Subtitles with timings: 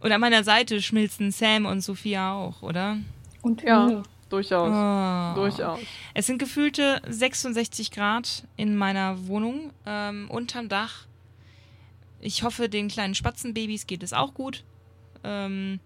[0.00, 2.98] Und an meiner Seite schmilzen Sam und Sophia auch, oder?
[3.42, 4.02] Und Ja, Uni.
[4.28, 4.70] durchaus.
[4.70, 5.34] Oh.
[5.40, 5.80] Durchaus.
[6.14, 11.06] Es sind gefühlte 66 Grad in meiner Wohnung ähm, unterm Dach.
[12.20, 14.64] Ich hoffe, den kleinen Spatzenbabys geht es auch gut.
[15.24, 15.80] Ähm,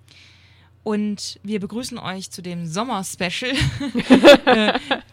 [0.88, 3.52] und wir begrüßen euch zu dem Sommer-Special
[4.46, 4.72] äh,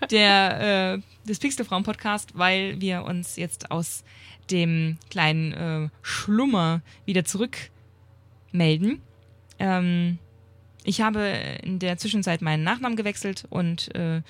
[0.09, 4.05] der, äh, des Pixelfrauen-Podcast, weil wir uns jetzt aus
[4.49, 9.01] dem kleinen äh, Schlummer wieder zurückmelden.
[9.59, 10.17] Ähm,
[10.85, 11.19] ich habe
[11.61, 14.21] in der Zwischenzeit meinen Nachnamen gewechselt und äh,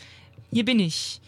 [0.52, 1.22] hier bin ich.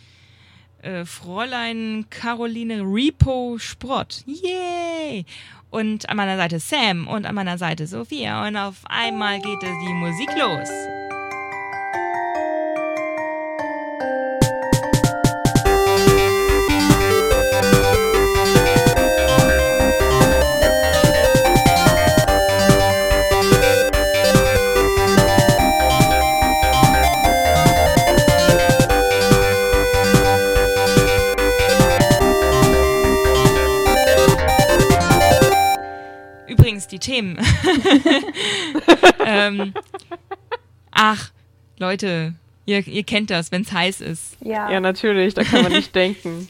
[0.82, 4.24] Äh, Fräulein Caroline Repo Sprott.
[4.26, 5.26] Yay!
[5.70, 8.48] Und an meiner Seite Sam und an meiner Seite Sophia.
[8.48, 10.70] Und auf einmal geht die Musik los.
[36.98, 37.38] Die Themen.
[39.26, 39.74] ähm,
[40.92, 41.32] ach,
[41.78, 42.34] Leute,
[42.66, 44.38] ihr, ihr kennt das, wenn es heiß ist.
[44.42, 44.72] Ja.
[44.72, 46.48] Ja, natürlich, da kann man nicht denken.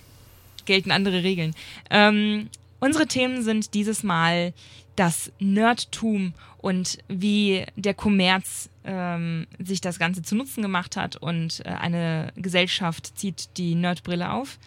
[0.65, 1.53] gelten andere Regeln.
[1.89, 4.53] Ähm, unsere Themen sind dieses Mal
[4.95, 11.61] das Nerdtum und wie der Kommerz ähm, sich das Ganze zu Nutzen gemacht hat und
[11.65, 14.57] äh, eine Gesellschaft zieht die Nerdbrille auf.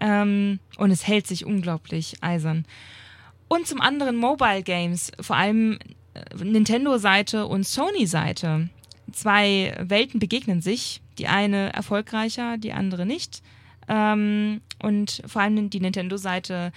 [0.00, 2.64] Ähm, und es hält sich unglaublich eisern.
[3.50, 5.80] Und zum anderen Mobile Games, vor allem
[6.14, 8.68] äh, Nintendo-Seite und Sony-Seite.
[9.10, 13.42] Zwei Welten begegnen sich, die eine erfolgreicher, die andere nicht.
[13.88, 16.70] Ähm, und vor allem die Nintendo-Seite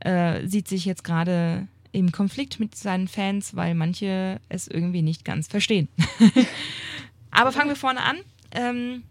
[0.00, 5.24] äh, sieht sich jetzt gerade im Konflikt mit seinen Fans, weil manche es irgendwie nicht
[5.24, 5.88] ganz verstehen.
[7.30, 8.18] Aber fangen wir vorne an.
[8.52, 9.04] Ähm,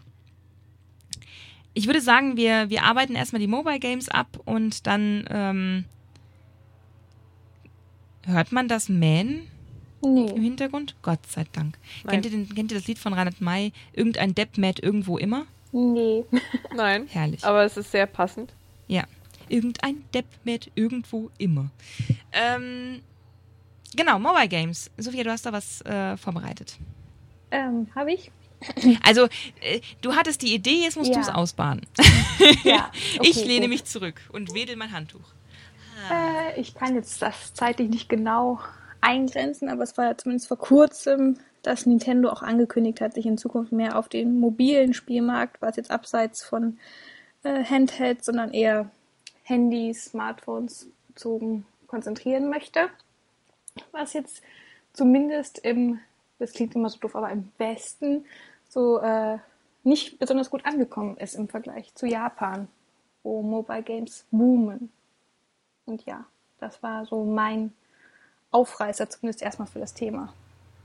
[1.74, 5.84] ich würde sagen, wir, wir arbeiten erstmal die Mobile Games ab und dann ähm,
[8.26, 9.46] hört man das Mähen
[10.02, 10.40] im Nee.
[10.40, 10.94] Hintergrund?
[11.02, 11.76] Gott sei Dank.
[12.04, 12.12] Nein.
[12.22, 13.72] Kennt ihr, den, kennt ihr das Lied von Reinhard May?
[13.92, 15.46] Irgendein Depp mäht irgendwo immer?
[15.72, 16.24] Nee.
[16.74, 17.44] Nein, Herrlich.
[17.44, 18.52] aber es ist sehr passend.
[18.88, 19.04] Ja.
[19.48, 21.70] Irgendein Depp mäht irgendwo immer.
[22.32, 23.02] Ähm,
[23.96, 24.90] genau, Mobile Games.
[24.96, 26.78] Sophia, du hast da was äh, vorbereitet.
[27.50, 28.30] Ähm, habe ich?
[29.02, 29.24] Also,
[29.60, 31.16] äh, du hattest die Idee, jetzt musst Ja.
[31.16, 31.80] du es ausbaden.
[32.62, 32.90] Ja.
[33.22, 33.68] ich okay, lehne gut.
[33.70, 35.32] mich zurück und wedel mein Handtuch.
[36.10, 38.60] Äh, ich kann jetzt das zeitlich nicht genau
[39.00, 43.38] eingrenzen, aber es war ja zumindest vor kurzem, dass Nintendo auch angekündigt hat, sich in
[43.38, 46.78] Zukunft mehr auf den mobilen Spielmarkt, was jetzt abseits von
[47.42, 48.90] äh, Handhelds, sondern eher
[49.44, 52.88] Handys, Smartphones bezogen konzentrieren möchte.
[53.92, 54.42] Was jetzt
[54.92, 56.00] zumindest im,
[56.38, 58.24] das klingt immer so doof, aber im Westen
[58.68, 59.38] so äh,
[59.82, 62.68] nicht besonders gut angekommen ist im Vergleich zu Japan,
[63.22, 64.90] wo Mobile Games boomen.
[65.90, 66.24] Und ja,
[66.60, 67.72] das war so mein
[68.52, 70.32] Aufreißer, zumindest erstmal für das Thema.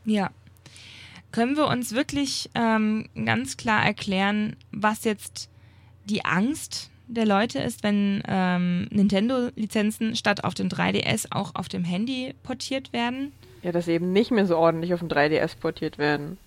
[0.03, 0.31] Ja.
[1.31, 5.49] Können wir uns wirklich ähm, ganz klar erklären, was jetzt
[6.05, 11.83] die Angst der Leute ist, wenn ähm, Nintendo-Lizenzen statt auf dem 3DS auch auf dem
[11.83, 13.31] Handy portiert werden?
[13.61, 16.37] Ja, dass sie eben nicht mehr so ordentlich auf dem 3DS portiert werden.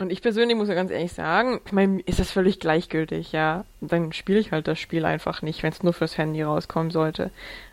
[0.00, 3.64] Und ich persönlich muss ja ganz ehrlich sagen, ich meine, ist das völlig gleichgültig, ja.
[3.82, 7.30] Dann spiele ich halt das Spiel einfach nicht, wenn es nur fürs Handy rauskommen sollte.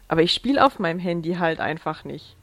[0.10, 2.36] Aber ich spiele auf meinem Handy halt einfach nicht.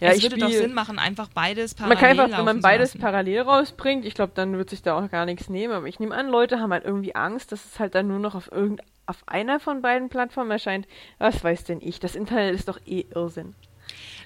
[0.00, 2.44] Ja, es ich würde doch spiel- Sinn machen, einfach beides parallel Man kann einfach, wenn
[2.44, 3.00] man beides lassen.
[3.00, 5.72] parallel rausbringt, ich glaube, dann wird sich da auch gar nichts nehmen.
[5.74, 8.34] Aber ich nehme an, Leute haben halt irgendwie Angst, dass es halt dann nur noch
[8.34, 10.86] auf irgend auf einer von beiden Plattformen erscheint.
[11.18, 12.00] Was weiß denn ich?
[12.00, 13.54] Das Internet ist doch eh Irrsinn.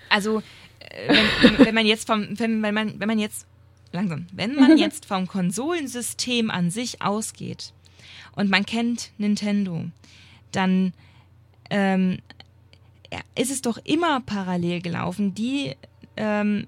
[0.09, 0.43] Also,
[0.81, 3.47] äh, wenn, wenn man jetzt vom, wenn, wenn man, wenn man jetzt,
[3.93, 7.73] langsam, wenn man jetzt vom Konsolensystem an sich ausgeht
[8.37, 9.85] und man kennt Nintendo,
[10.53, 10.93] dann
[11.71, 12.19] ähm,
[13.35, 15.35] ist es doch immer parallel gelaufen.
[15.35, 15.75] Die,
[16.17, 16.67] ähm,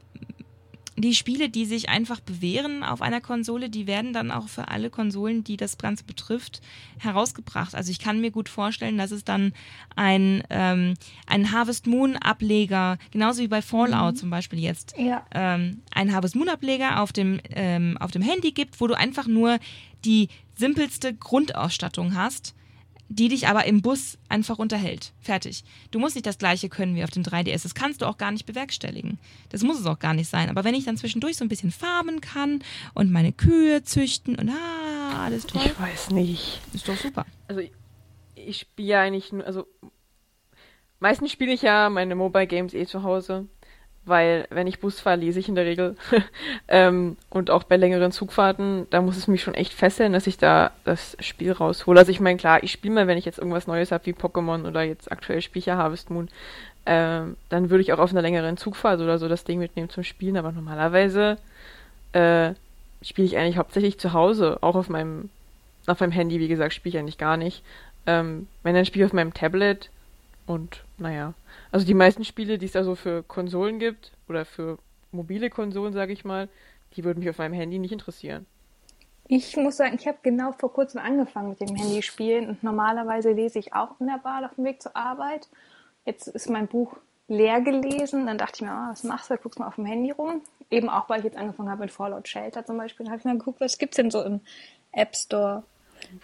[1.03, 4.91] die Spiele, die sich einfach bewähren auf einer Konsole, die werden dann auch für alle
[4.91, 6.61] Konsolen, die das Ganze betrifft,
[6.99, 7.75] herausgebracht.
[7.75, 9.53] Also ich kann mir gut vorstellen, dass es dann
[9.97, 10.95] ein, ähm,
[11.27, 15.25] ein Harvest Moon Ableger, genauso wie bei Fallout zum Beispiel jetzt, Ja.
[15.33, 19.27] ähm, einen Harvest Moon Ableger auf dem, ähm, auf dem Handy gibt, wo du einfach
[19.27, 19.59] nur
[20.05, 22.55] die simpelste Grundausstattung hast,
[23.11, 25.13] die dich aber im Bus einfach unterhält.
[25.21, 25.65] Fertig.
[25.91, 27.65] Du musst nicht das gleiche können wie auf dem 3DS.
[27.65, 29.19] Das kannst du auch gar nicht bewerkstelligen.
[29.49, 30.49] Das muss es auch gar nicht sein.
[30.49, 32.63] Aber wenn ich dann zwischendurch so ein bisschen farben kann
[32.95, 35.61] und meine Kühe züchten und ah, alles toll.
[35.65, 36.61] Ich weiß nicht.
[36.73, 37.27] Ist doch super.
[37.49, 37.73] Also ich,
[38.37, 39.67] ich spiele ja eigentlich nur, also
[41.01, 43.49] meistens spiele ich ja meine Mobile Games eh zu Hause,
[44.05, 45.97] weil wenn ich Bus fahre, lese ich in der Regel.
[46.69, 50.39] ähm, und auch bei längeren Zugfahrten, da muss es mich schon echt fesseln, dass ich
[50.39, 52.01] da das Spiel raushole.
[52.01, 54.67] Also ich meine, klar, ich spiele mal, wenn ich jetzt irgendwas Neues habe wie Pokémon
[54.67, 56.29] oder jetzt aktuell spiele ich ja Harvest Moon,
[56.87, 60.03] ähm, dann würde ich auch auf einer längeren Zugfahrt oder so das Ding mitnehmen zum
[60.03, 61.37] Spielen, aber normalerweise
[62.13, 62.55] äh,
[63.03, 65.31] spiele ich eigentlich hauptsächlich zu Hause, auch auf meinem,
[65.87, 67.63] auf meinem Handy, wie gesagt, spiele ich eigentlich gar nicht.
[68.07, 69.91] Ähm, wenn dann spiele ich auf meinem Tablet
[70.47, 71.35] und naja.
[71.71, 74.79] Also die meisten Spiele, die es da so für Konsolen gibt, oder für
[75.13, 76.49] mobile Konsolen, sage ich mal,
[76.97, 78.47] die würden mich auf meinem Handy nicht interessieren.
[79.29, 83.61] Ich muss sagen, ich habe genau vor kurzem angefangen mit dem Handyspielen und normalerweise lese
[83.61, 85.49] ich auch in der Bahn auf dem Weg zur Arbeit.
[86.05, 86.97] Jetzt ist mein Buch
[87.29, 88.27] leer gelesen.
[88.27, 89.37] Dann dachte ich mir, oh, was machst du?
[89.37, 90.43] Guckst mal auf dem Handy rum.
[90.69, 93.07] Eben auch, weil ich jetzt angefangen habe mit Fallout Shelter zum Beispiel.
[93.07, 94.41] Habe ich mal geguckt, was gibt's denn so im
[94.91, 95.63] App Store?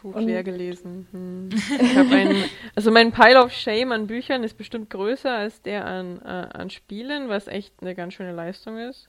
[0.02, 1.06] Buch und leer gelesen.
[1.12, 1.49] Hm.
[1.81, 2.44] Ich einen,
[2.75, 6.70] also mein Pile of Shame an Büchern ist bestimmt größer als der an, äh, an
[6.70, 9.08] Spielen, was echt eine ganz schöne Leistung ist.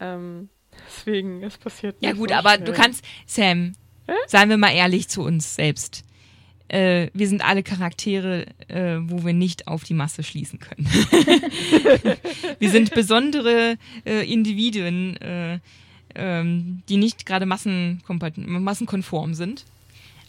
[0.00, 0.48] Ähm,
[0.86, 2.64] deswegen, es passiert Ja gut, so aber schnell.
[2.66, 3.72] du kannst, Sam,
[4.06, 4.14] Hä?
[4.26, 6.04] seien wir mal ehrlich zu uns selbst.
[6.68, 10.86] Äh, wir sind alle Charaktere, äh, wo wir nicht auf die Masse schließen können.
[12.58, 13.76] wir sind besondere
[14.06, 15.58] äh, Individuen, äh,
[16.14, 19.64] ähm, die nicht gerade massenkonform sind.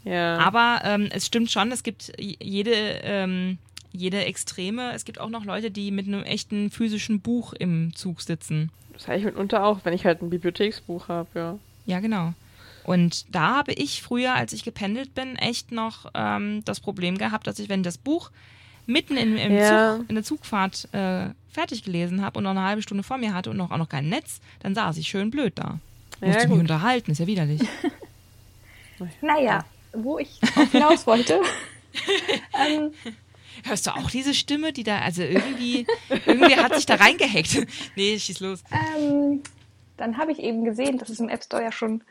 [0.06, 0.38] Ja.
[0.38, 2.72] Aber ähm, es stimmt schon, es gibt jede,
[3.04, 3.57] ähm,
[3.92, 4.94] jede Extreme.
[4.94, 8.72] Es gibt auch noch Leute, die mit einem echten physischen Buch im Zug sitzen.
[8.94, 11.57] Das habe ich mitunter auch, wenn ich halt ein Bibliotheksbuch habe, ja.
[11.86, 12.34] Ja, genau.
[12.84, 17.48] Und da habe ich früher, als ich gependelt bin, echt noch ähm, das Problem gehabt,
[17.48, 18.30] dass ich, wenn das Buch
[18.86, 19.98] mitten in, im ja.
[19.98, 23.34] Zug, in der Zugfahrt äh, fertig gelesen habe und noch eine halbe Stunde vor mir
[23.34, 25.80] hatte und noch, auch noch kein Netz, dann saß ich schön blöd da.
[26.22, 27.62] Ja, Musste mich unterhalten, ist ja widerlich.
[29.22, 29.66] naja,
[29.97, 30.39] wo ich
[30.71, 31.42] hinaus wollte.
[32.68, 32.92] ähm,
[33.63, 37.65] Hörst du auch diese Stimme, die da, also irgendwie, irgendwie hat sich da reingehackt.
[37.95, 38.63] nee, schieß los.
[38.71, 39.42] Ähm,
[39.97, 42.03] dann habe ich eben gesehen, dass es im App Store ja schon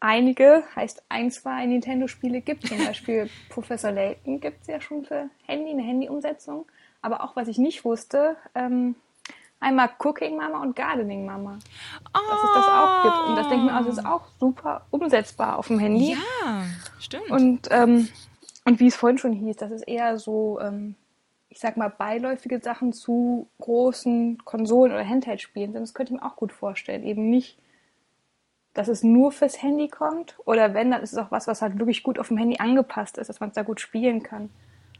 [0.00, 2.66] einige, heißt ein, zwei Nintendo-Spiele gibt.
[2.66, 6.66] Zum Beispiel Professor Layton gibt es ja schon für Handy, eine Handy-Umsetzung.
[7.00, 8.96] Aber auch, was ich nicht wusste, ähm,
[9.60, 11.58] einmal Cooking Mama und Gardening Mama.
[12.14, 12.30] Oh.
[12.30, 13.28] Dass es das auch gibt.
[13.28, 16.12] Und das denke ich mir, also ist auch super umsetzbar auf dem Handy.
[16.12, 16.64] Ja,
[16.98, 17.30] stimmt.
[17.30, 18.08] Und, ähm,
[18.64, 20.94] und wie es vorhin schon hieß, das ist eher so, ähm,
[21.48, 25.82] ich sag mal, beiläufige Sachen zu großen Konsolen oder Handheld-Spielen sind.
[25.82, 27.04] Das könnte ich mir auch gut vorstellen.
[27.04, 27.58] Eben nicht,
[28.74, 30.36] dass es nur fürs Handy kommt.
[30.44, 33.16] Oder wenn, dann ist es auch was, was halt wirklich gut auf dem Handy angepasst
[33.16, 34.50] ist, dass man es da gut spielen kann.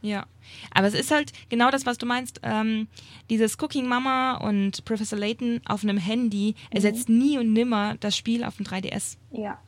[0.01, 0.25] Ja,
[0.73, 2.39] aber es ist halt genau das, was du meinst.
[2.43, 2.87] Ähm,
[3.29, 6.75] dieses Cooking Mama und Professor Layton auf einem Handy mhm.
[6.75, 9.17] ersetzt nie und nimmer das Spiel auf dem 3DS.
[9.31, 9.59] Ja.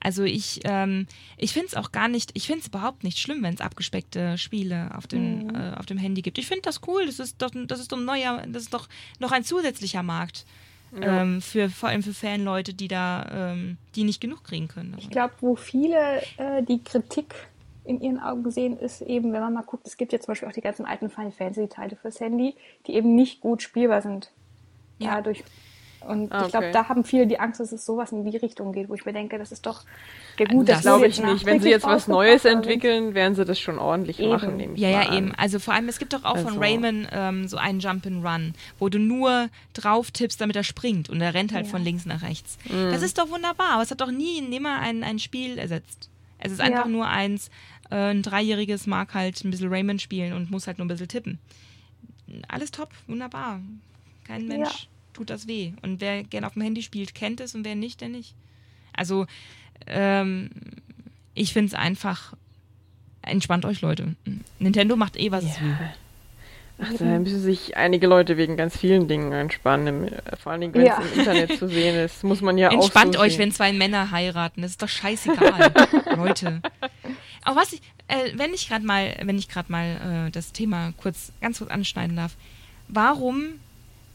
[0.00, 1.06] Also ich, ähm,
[1.36, 4.38] ich finde es auch gar nicht, ich finde es überhaupt nicht schlimm, wenn es abgespeckte
[4.38, 5.54] Spiele auf dem, mhm.
[5.54, 6.38] äh, auf dem Handy gibt.
[6.38, 8.88] Ich finde das cool, das ist doch, das ist doch ein neuer, das ist doch
[9.18, 10.46] noch ein zusätzlicher Markt.
[10.92, 11.20] Ja.
[11.20, 14.96] Ähm, für, vor allem für Fanleute, die da, ähm, die nicht genug kriegen können.
[14.98, 17.34] Ich glaube, wo viele äh, die Kritik
[17.88, 20.48] in ihren Augen sehen, ist eben, wenn man mal guckt, es gibt ja zum Beispiel
[20.48, 22.54] auch die ganzen alten Final Fantasy Teile fürs Handy,
[22.86, 24.30] die eben nicht gut spielbar sind.
[24.98, 25.16] Ja.
[25.16, 25.42] Dadurch.
[26.00, 28.72] Und ah, ich glaube, da haben viele die Angst, dass es sowas in die Richtung
[28.72, 29.82] geht, wo ich mir denke, das ist doch
[30.38, 31.44] ja gut, das, das glaube ich nicht.
[31.44, 34.30] Wenn sie jetzt was Neues entwickeln, werden sie das schon ordentlich eben.
[34.30, 35.16] machen, nehme ich Ja, ja, an.
[35.16, 35.34] eben.
[35.36, 36.48] Also vor allem, es gibt doch auch also.
[36.48, 40.62] von Rayman ähm, so einen Jump and Run, wo du nur drauf tippst, damit er
[40.62, 41.70] springt und er rennt halt ja.
[41.70, 42.58] von links nach rechts.
[42.66, 42.92] Mhm.
[42.92, 46.08] Das ist doch wunderbar, aber es hat doch nie nimmer ein, ein Spiel ersetzt.
[46.38, 46.90] Es ist einfach ja.
[46.90, 47.50] nur eins,
[47.94, 51.38] ein Dreijähriges mag halt ein bisschen Rayman spielen und muss halt nur ein bisschen tippen.
[52.48, 53.60] Alles top, wunderbar.
[54.24, 54.88] Kein Mensch ja.
[55.14, 55.72] tut das weh.
[55.82, 58.34] Und wer gerne auf dem Handy spielt, kennt es und wer nicht, der nicht.
[58.92, 59.26] Also,
[59.86, 60.50] ähm,
[61.34, 62.34] ich finde es einfach,
[63.22, 64.14] entspannt euch, Leute.
[64.58, 65.50] Nintendo macht eh, was ja.
[65.50, 65.78] es will.
[66.80, 70.10] Ach, da müssen sich einige Leute wegen ganz vielen Dingen entspannen.
[70.40, 71.00] Vor allen Dingen, wenn ja.
[71.00, 73.72] es im Internet zu sehen ist, muss man ja Entspannt auch Entspannt euch, wenn zwei
[73.72, 74.62] Männer heiraten.
[74.62, 75.72] Das ist doch scheißegal,
[76.16, 76.62] Leute.
[77.42, 80.92] Aber was ich, äh, wenn ich gerade mal, wenn ich gerade mal äh, das Thema
[80.96, 82.36] kurz, ganz kurz anschneiden darf.
[82.86, 83.60] Warum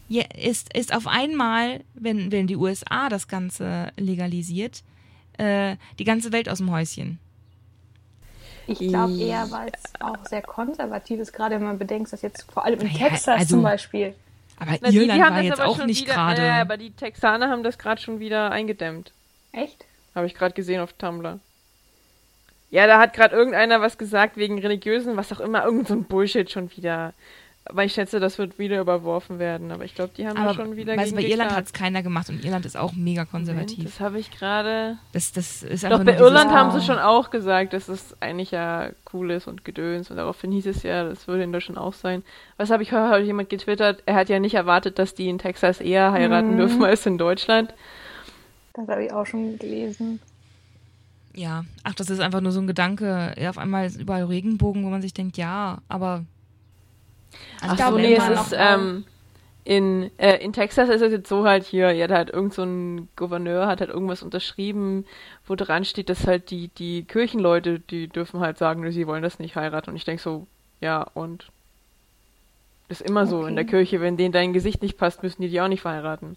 [0.09, 4.83] ist, ist auf einmal, wenn, wenn die USA das Ganze legalisiert,
[5.37, 7.19] äh, die ganze Welt aus dem Häuschen?
[8.67, 12.49] Ich glaube eher, weil es auch sehr konservativ ist, gerade wenn man bedenkt, dass jetzt
[12.51, 14.13] vor allem in ja, Texas also, zum Beispiel.
[14.59, 16.41] Aber Na, Irland war jetzt auch nicht gerade.
[16.41, 19.11] Ja, aber die Texaner haben das gerade schon wieder eingedämmt.
[19.51, 19.85] Echt?
[20.15, 21.39] Habe ich gerade gesehen auf Tumblr.
[22.69, 26.05] Ja, da hat gerade irgendeiner was gesagt wegen religiösen, was auch immer, irgend so ein
[26.05, 27.13] Bullshit schon wieder.
[27.65, 29.71] Aber ich schätze, das wird wieder überworfen werden.
[29.71, 32.27] Aber ich glaube, die haben Aber schon wieder weißt, bei Irland hat es keiner gemacht
[32.29, 33.77] und Irland ist auch mega konservativ.
[33.77, 34.97] Moment, Das habe ich gerade.
[35.13, 38.89] Das, das ist Doch, bei Irland haben sie schon auch gesagt, dass es eigentlich ja
[39.13, 40.11] cool ist und Gedöns.
[40.11, 42.23] Und daraufhin hieß es ja, das würde in Deutschland auch sein.
[42.57, 44.03] Was habe ich heute jemand getwittert?
[44.05, 46.57] Er hat ja nicht erwartet, dass die in Texas eher heiraten Mhm.
[46.57, 47.73] dürfen als in Deutschland.
[48.73, 50.19] Das habe ich auch schon gelesen.
[51.33, 53.33] Ja, ach, das ist einfach nur so ein Gedanke.
[53.39, 56.25] Ja, auf einmal ist überall Regenbogen, wo man sich denkt, ja, aber.
[57.61, 59.05] Ach glaub, so, nee, es ist ähm,
[59.65, 62.63] in, äh, in Texas ist es jetzt so halt hier, ja, da hat irgend so
[62.63, 65.05] ein Gouverneur hat halt irgendwas unterschrieben,
[65.47, 69.39] wo dran steht, dass halt die, die Kirchenleute, die dürfen halt sagen, sie wollen das
[69.39, 69.91] nicht heiraten.
[69.91, 70.47] Und ich denke so,
[70.81, 71.47] ja, und
[72.89, 75.61] ist immer so in der Kirche, wenn denen dein Gesicht nicht passt, müssen die die
[75.61, 76.35] auch nicht verheiraten.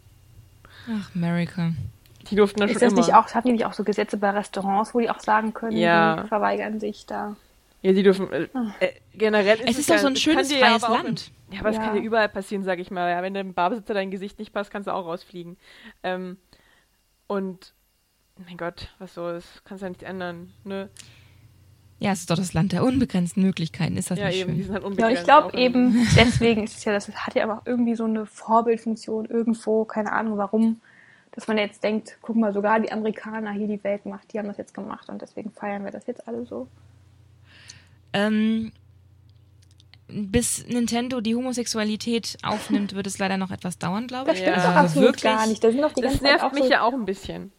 [0.89, 1.73] Ach, America.
[2.31, 3.03] Die durften das Ist schon das immer.
[3.07, 5.77] nicht auch, haben die nicht auch so Gesetze bei Restaurants, wo die auch sagen können,
[5.77, 6.23] Ja.
[6.23, 7.37] die verweigern sich da?
[7.87, 8.49] Ja, die dürfen, äh,
[8.81, 11.05] äh, generell ist Es ist doch ja- so ein es schönes ja freies aber auch
[11.05, 11.31] Land.
[11.51, 11.83] In, ja, aber es Ja.
[11.85, 13.11] kann dir überall passieren, sag ich mal.
[13.11, 15.57] Ja, wenn dem Barbesitzer dein Gesicht nicht passt, kannst du auch rausfliegen.
[16.03, 16.37] Ähm,
[17.27, 17.75] und,
[18.47, 20.91] mein Gott, was soll's, kannst ja nichts ändern, ne?
[21.99, 23.97] Ja, es ist doch das Land der unbegrenzten Möglichkeiten.
[23.97, 24.65] Ist das Ja, nicht eben, die schön?
[24.65, 25.21] sind halt Ja, unbegrenzt.
[25.21, 28.27] ich glaube eben, deswegen ist es ja, das hat ja aber auch irgendwie so eine
[28.27, 30.81] Vorbildfunktion irgendwo, keine Ahnung warum,
[31.33, 34.59] dass man jetzt denkt, guck mal, sogar die Amerikaner hier die Weltmacht, die haben das
[34.59, 36.69] jetzt gemacht und deswegen feiern wir das jetzt alle so.
[38.17, 38.73] Ähm,
[40.09, 44.43] bis Nintendo die Homosexualität aufnimmt, wird es leider noch etwas dauern, glaube Das ich.
[44.43, 44.71] stimmt Ja.
[44.71, 45.63] doch absolut wirklich, gar nicht.
[45.63, 47.53] Da sind doch die Das ganze Zeit nervt auch mich so, ja auch ein bisschen.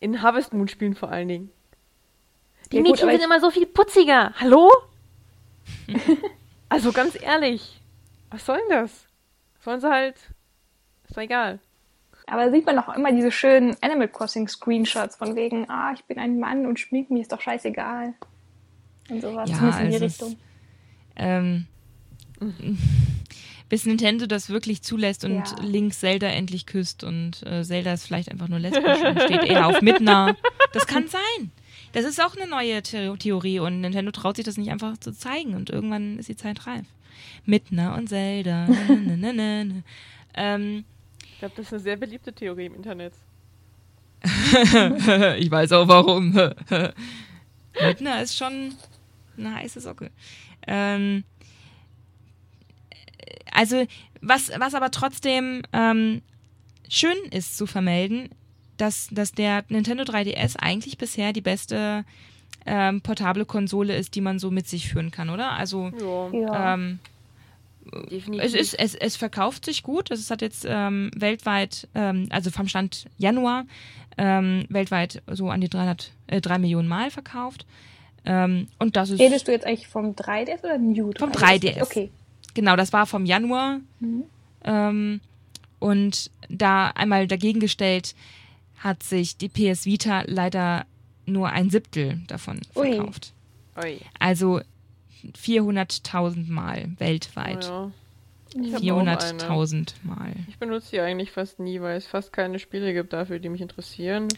[0.00, 1.50] In Harvest Moon Spielen vor allen Dingen.
[2.72, 4.32] Die Ja, gut, Mädchen aber sind immer so viel putziger.
[4.40, 4.70] Hallo?
[6.68, 7.80] also ganz ehrlich,
[8.30, 9.06] was soll denn das?
[9.60, 10.16] Sollen sie halt.
[11.08, 11.60] Ist doch egal.
[12.26, 16.04] Aber da sieht man doch immer diese schönen Animal Crossing Screenshots von wegen, ah, ich
[16.04, 18.14] bin ein Mann und schmink mich, ist doch scheißegal.
[19.10, 20.36] Und sowas, Ja, zumindest in die also es- Richtung.
[21.16, 21.66] ähm,
[23.68, 25.44] bis Nintendo das wirklich zulässt und Ja.
[25.62, 29.66] Link Zelda endlich küsst und äh, Zelda ist vielleicht einfach nur lesbisch und steht eher
[29.66, 30.36] auf Midna.
[30.72, 31.50] Das kann sein.
[31.92, 35.12] Das ist auch eine neue The Theorie und Nintendo traut sich das nicht einfach zu
[35.12, 36.84] zeigen und irgendwann ist die Zeit reif.
[37.46, 38.66] Midna und Zelda.
[38.68, 39.74] Na, na, na, na, na.
[40.34, 40.84] Ähm,
[41.32, 43.12] Ich glaube, das ist eine sehr beliebte Theorie im Internet.
[45.38, 46.32] ich weiß auch warum.
[47.80, 48.74] Midna ist schon
[49.38, 50.10] eine heiße Socke.
[50.66, 51.24] Ähm,
[53.52, 53.86] also,
[54.20, 56.22] was, was aber trotzdem ähm,
[56.88, 58.30] schön ist zu vermelden,
[58.76, 62.04] dass, dass der Nintendo 3DS eigentlich bisher die beste
[62.66, 65.52] ähm, portable Konsole ist, die man so mit sich führen kann, oder?
[65.52, 65.90] Also,
[66.32, 66.98] Ja, ähm,
[68.10, 68.44] definitiv.
[68.44, 70.10] es, ist, es, es verkauft sich gut.
[70.10, 73.66] Es hat jetzt ähm, weltweit, ähm, also vom Stand Januar,
[74.16, 77.66] ähm, weltweit so an die 300, äh, 3 Millionen Mal verkauft.
[78.24, 81.18] Ähm, und das ist, Redest du jetzt eigentlich vom 3DS oder New 3DS?
[81.18, 81.82] Vom 3DS.
[81.82, 82.10] Okay.
[82.54, 83.80] genau, das war vom Januar.
[84.00, 84.24] Mhm.
[84.64, 85.20] Ähm,
[85.78, 88.14] und da einmal dagegen gestellt,
[88.78, 90.86] hat sich die PS Vita leider
[91.26, 92.94] nur ein Siebtel davon Ui.
[92.94, 93.32] verkauft.
[93.82, 93.98] Ui.
[94.18, 94.60] Also
[95.36, 97.64] 400.000 Mal weltweit.
[97.64, 97.90] Ja.
[98.54, 100.32] 400.000 Mal.
[100.48, 103.60] Ich benutze die eigentlich fast nie, weil es fast keine Spiele gibt dafür, die mich
[103.60, 104.28] interessieren.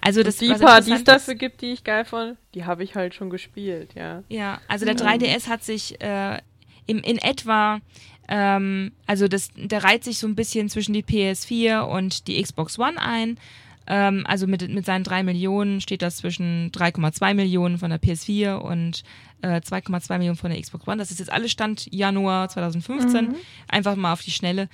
[0.00, 2.94] Also das die paar, die es dafür gibt, die ich geil fand, die habe ich
[2.94, 4.22] halt schon gespielt, ja.
[4.28, 6.38] Ja, also der 3DS hat sich äh,
[6.86, 7.80] im, in etwa,
[8.28, 12.78] ähm, also das, der reiht sich so ein bisschen zwischen die PS4 und die Xbox
[12.78, 13.38] One ein.
[13.86, 18.56] Ähm, also mit, mit seinen 3 Millionen steht das zwischen 3,2 Millionen von der PS4
[18.56, 19.04] und
[19.42, 20.98] äh, 2,2 Millionen von der Xbox One.
[20.98, 23.34] Das ist jetzt alles Stand Januar 2015.
[23.68, 24.68] Einfach mal auf die Schnelle.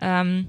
[0.00, 0.48] Ähm,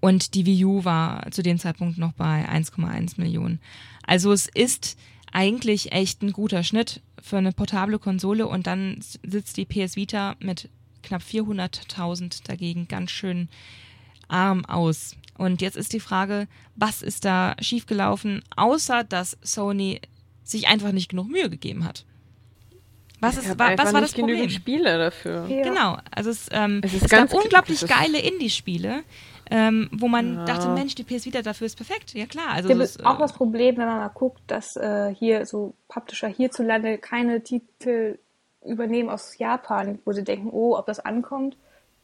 [0.00, 3.60] und die Wii U war zu dem Zeitpunkt noch bei 1,1 Millionen.
[4.06, 4.98] Also es ist
[5.32, 10.36] eigentlich echt ein guter Schnitt für eine portable Konsole und dann sitzt die PS Vita
[10.38, 10.68] mit
[11.02, 13.48] knapp 400.000 dagegen ganz schön
[14.28, 15.16] arm aus.
[15.36, 20.00] Und jetzt ist die Frage, was ist da schiefgelaufen, außer dass Sony
[20.42, 22.04] sich einfach nicht genug Mühe gegeben hat.
[23.20, 24.48] Was, ist, wa, was war das Problem?
[24.50, 25.46] Spiele dafür.
[25.48, 25.62] Ja.
[25.62, 29.02] Genau, also es, ähm, Es es, ist gab ganz- unglaublich ist- geile Indie-Spiele,
[29.50, 30.44] ähm, wo man Ja.
[30.44, 32.12] dachte, Mensch, die PS Vita dafür ist perfekt.
[32.14, 34.76] Ja klar, also Gibt das, es auch äh, das Problem, wenn man mal guckt, dass
[34.76, 38.18] äh, hier so Publisher hierzulande keine Titel
[38.64, 41.56] übernehmen aus Japan, wo sie denken, oh, ob das ankommt.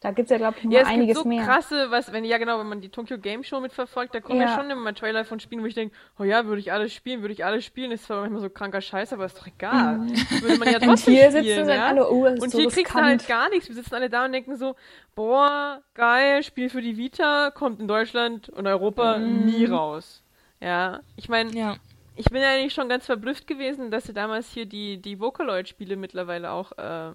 [0.03, 1.45] Da gibt es ja, glaube ich, noch Ja, einiges gibt so mehr.
[1.45, 4.47] krasse, was, wenn, ja genau, wenn man die Tokyo Game Show mitverfolgt, da kommen ja,
[4.47, 4.55] Ja.
[4.55, 7.21] schon immer mal Trailer von Spielen, wo ich denke, oh ja, würde ich alles spielen,
[7.21, 10.01] würde ich alles spielen, ist zwar manchmal so kranker Scheiß, aber ist doch egal.
[10.41, 11.87] Würde man ja Und trotzdem hier spielen, sitzen dann ja?
[11.87, 13.69] alle, oh, das ist Und so hier kriegst du halt gar nichts.
[13.69, 14.75] Wir sitzen alle da und denken so,
[15.15, 19.45] boah, geil, Spiel für die Vita, kommt in Deutschland und Europa Mhm.
[19.45, 20.21] nie raus.
[20.59, 21.77] Ja, ich meine, ja.
[22.15, 26.51] ich bin eigentlich schon ganz verblüfft gewesen, dass sie damals hier die, die Vocaloid-Spiele mittlerweile
[26.51, 27.11] auch äh,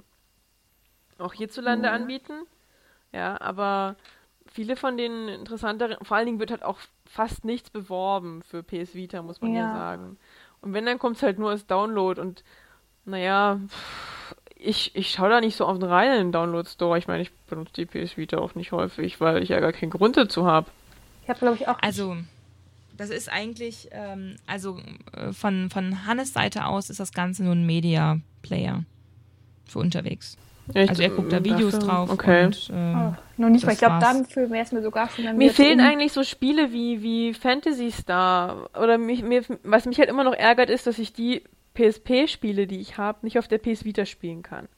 [1.18, 1.94] auch hierzulande Mhm.
[1.94, 2.32] anbieten.
[3.12, 3.96] Ja, aber
[4.46, 8.94] viele von den interessanteren, vor allen Dingen wird halt auch fast nichts beworben für PS
[8.94, 9.72] Vita, muss man ja, Ja.
[9.72, 10.18] sagen.
[10.60, 12.42] Und wenn, dann kommt es halt nur als Download und
[13.04, 13.60] naja,
[14.56, 16.98] ich, ich schaue da nicht so oft rein in den Download Store.
[16.98, 19.90] Ich meine, ich benutze die PS Vita auch nicht häufig, weil ich ja gar keinen
[19.90, 20.70] Grund dazu habe.
[21.22, 21.78] Ich habe, glaube ich, auch.
[21.80, 22.16] Also,
[22.96, 24.80] das ist eigentlich, ähm, also
[25.12, 28.84] äh, von, von Hannes Seite aus ist das Ganze nur ein Media-Player
[29.66, 30.36] für unterwegs.
[30.74, 32.44] Also er guckt da Videos drauf Okay.
[32.46, 33.72] und äh, oh, noch nicht mal.
[33.72, 34.22] Ich glaube, war's.
[34.22, 37.32] dafür wäre es mir sogar schon dann Mir fehlen un- eigentlich so Spiele wie, wie
[37.34, 38.68] Fantasy Star.
[38.78, 41.42] Oder mich, mir, was mich halt immer noch ärgert, ist, dass ich die
[41.74, 44.68] PSP-Spiele, die ich habe, nicht auf der PS Vita spielen kann.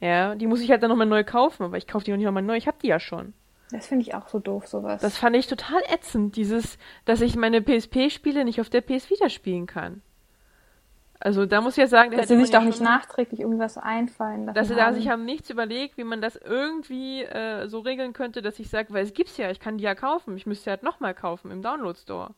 [0.00, 2.26] Ja, die muss ich halt dann nochmal neu kaufen, aber ich kaufe die noch nicht
[2.26, 3.34] nochmal neu, ich habe die ja schon.
[3.70, 5.00] Das finde ich auch so doof, sowas.
[5.00, 9.28] Das fand ich total ätzend, dieses, dass ich meine PSP-Spiele nicht auf der PS Vita
[9.28, 10.02] spielen kann.
[11.24, 14.44] Also da muss ich ja sagen, da dass sie sich doch nicht nachträglich irgendwas einfallen
[14.44, 18.12] lassen dass sie da sich haben nichts überlegt, wie man das irgendwie äh, so regeln
[18.12, 20.36] könnte, dass ich sage, weil es gibt's ja, ich kann die ja kaufen.
[20.36, 22.34] Ich müsste halt nochmal kaufen im Download Store.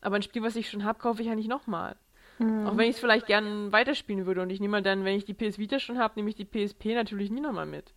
[0.00, 1.94] Aber ein Spiel, was ich schon habe, kaufe ich ja nicht nochmal.
[2.38, 2.66] Hm.
[2.66, 5.34] Auch wenn ich es vielleicht gern weiterspielen würde und ich nehme dann, wenn ich die
[5.34, 7.94] PS Vita schon habe, nehme ich die PSP natürlich nie nochmal mit.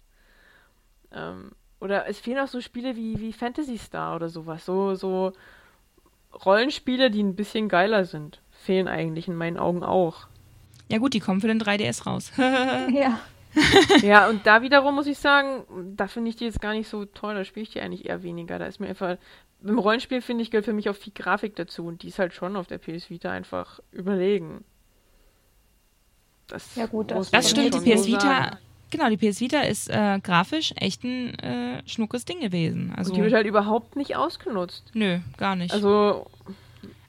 [1.12, 4.64] Ähm, oder es fehlen auch so Spiele wie, wie Fantasy Star oder sowas.
[4.64, 5.34] So, so
[6.46, 8.42] Rollenspiele, die ein bisschen geiler sind.
[8.68, 10.28] Fehlen eigentlich in meinen Augen auch.
[10.90, 12.32] ja gut, die kommen für den 3DS raus.
[12.38, 13.20] Ja.
[14.04, 15.64] Ja, und da wiederum muss ich sagen,
[15.96, 18.22] da finde ich die jetzt gar nicht so toll, da spiele ich die eigentlich eher
[18.22, 18.60] weniger.
[18.60, 19.18] Da ist mir einfach,
[19.62, 22.34] beim Rollenspiel finde ich, gehört für mich auch viel Grafik dazu und die ist halt
[22.34, 24.64] schon auf der PS Vita einfach überlegen.
[26.48, 28.58] Das, Ja, gut, das- Das stimmt, die PS Vita, sagen.
[28.92, 32.94] genau, die PS Vita ist äh, grafisch echt ein äh, schnuckes Ding gewesen.
[32.96, 34.92] Also, Und die wird halt überhaupt nicht ausgenutzt.
[34.94, 35.74] nö, gar nicht.
[35.74, 36.28] Also,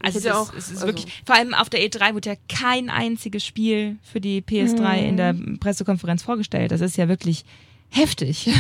[0.00, 2.36] Also es ist, auch- es ist also- wirklich, vor allem auf der E3 wurde ja
[2.48, 6.70] kein einziges Spiel für die PS3 in der Pressekonferenz vorgestellt.
[6.70, 7.44] Das ist ja wirklich
[7.90, 8.48] heftig.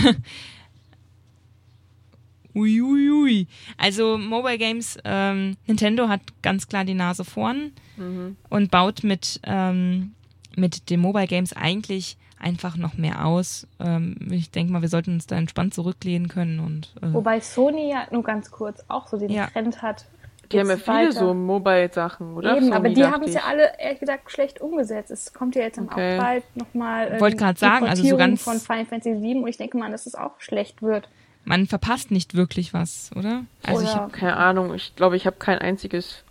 [2.54, 3.10] Uiuiui.
[3.10, 3.46] Ui, ui.
[3.76, 8.36] Also Mobile Games, ähm, Nintendo hat ganz klar die Nase vorn mhm.
[8.48, 10.12] und baut mit, ähm,
[10.56, 13.66] mit den Mobile Games eigentlich einfach noch mehr aus.
[13.78, 17.90] Ähm, ich denke mal, wir sollten uns da entspannt zurücklehnen können und äh, Wobei Sony
[17.90, 19.48] ja nur ganz kurz auch so den Ja.
[19.48, 20.06] Trend hat.
[20.52, 22.52] Die haben ja viele weiter- so Mobile-Sachen, oder?
[22.56, 23.46] Eben, Sony, aber die haben es ja ich.
[23.46, 25.10] alle, ehrlich gesagt, schlecht umgesetzt.
[25.10, 26.16] Es kommt ja jetzt dann Okay.
[26.18, 29.36] auch bald nochmal äh, Wollte grad die sagen, also so ganz- von Final Fantasy VII
[29.42, 31.08] und ich denke mal, dass es auch schlecht wird.
[31.44, 33.44] man verpasst nicht wirklich was, oder?
[33.64, 36.22] Also ich Oder- hab, Keine Ahnung, ich glaube, ich habe kein einziges.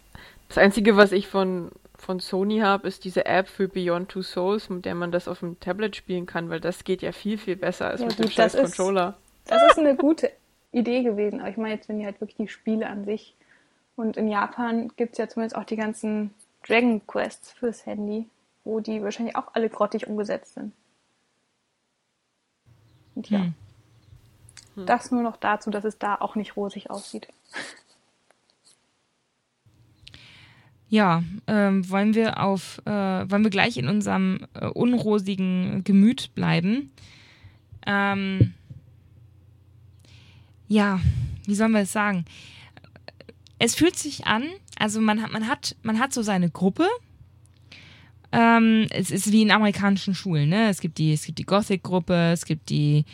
[0.47, 4.69] Das Einzige, was ich von, von Sony habe, ist diese App für Beyond Two Souls,
[4.69, 7.56] mit der man das auf dem Tablet spielen kann, weil das geht ja viel, viel
[7.56, 9.15] besser als Ja, mit dem scheiß das ist- Controller.
[9.47, 10.30] Das ist eine gute
[10.71, 13.34] Idee gewesen, aber ich meine jetzt, wenn die halt wirklich die Spiele an sich.
[13.97, 16.33] Und in Japan gibt es ja zumindest auch die ganzen
[16.65, 18.29] Dragon Quests fürs Handy,
[18.63, 20.71] wo die wahrscheinlich auch alle grottig umgesetzt sind.
[23.15, 23.51] Und ja,
[24.75, 24.86] Hm.
[24.86, 27.27] das nur noch dazu, dass es da auch nicht rosig aussieht.
[30.89, 36.91] Ja, ähm, wollen wir auf, äh, wollen wir gleich in unserem äh, unrosigen Gemüt bleiben?
[37.86, 38.53] Ähm,
[40.69, 41.01] ja,
[41.45, 42.25] wie sollen wir es sagen?
[43.60, 44.43] Es fühlt sich an,
[44.78, 46.88] also man hat, man hat, man hat so seine Gruppe.
[48.32, 50.70] Ähm, es ist wie in amerikanischen Schulen, ne?
[50.70, 53.06] Es gibt die, es gibt die Gothic-Gruppe, es gibt die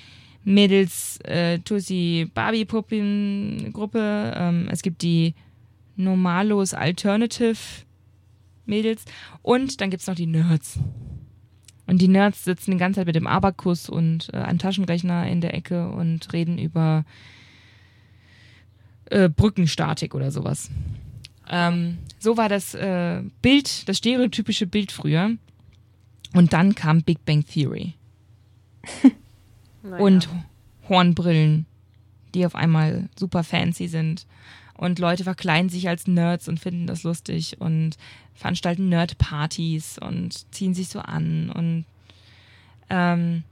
[0.44, 5.36] Mädels, äh, Tussi, Barbie-Puppen-Gruppe, ähm, es gibt die
[5.96, 7.56] Normalos Alternative
[8.66, 9.06] Mädels
[9.42, 10.80] und dann gibt's noch die Nerds.
[11.86, 15.42] Und die Nerds sitzen die ganze Zeit mit dem Abakus und äh, einem Taschenrechner in
[15.42, 17.06] der Ecke und reden über
[19.10, 20.70] äh, Brückenstatik oder sowas.
[21.50, 25.32] Ähm, so war das äh, Bild, das stereotypische Bild früher.
[26.34, 27.94] Und dann kam Big Bang Theory
[29.84, 30.04] Naja.
[30.04, 30.30] und
[30.90, 31.66] Hornbrillen,
[32.34, 34.26] die auf einmal super fancy sind.
[34.76, 37.98] Und Leute verkleiden sich als Nerds und finden das lustig und
[38.34, 41.86] veranstalten Nerd-Partys und ziehen sich so an und
[42.90, 43.44] ähm,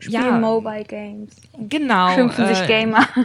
[0.00, 1.36] Spielen ja, Mobile Games.
[1.68, 2.14] genau.
[2.14, 3.06] Schimpfen sich äh, Gamer.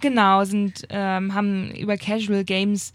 [0.00, 2.92] Genau, sind, ähm, haben über Casual Games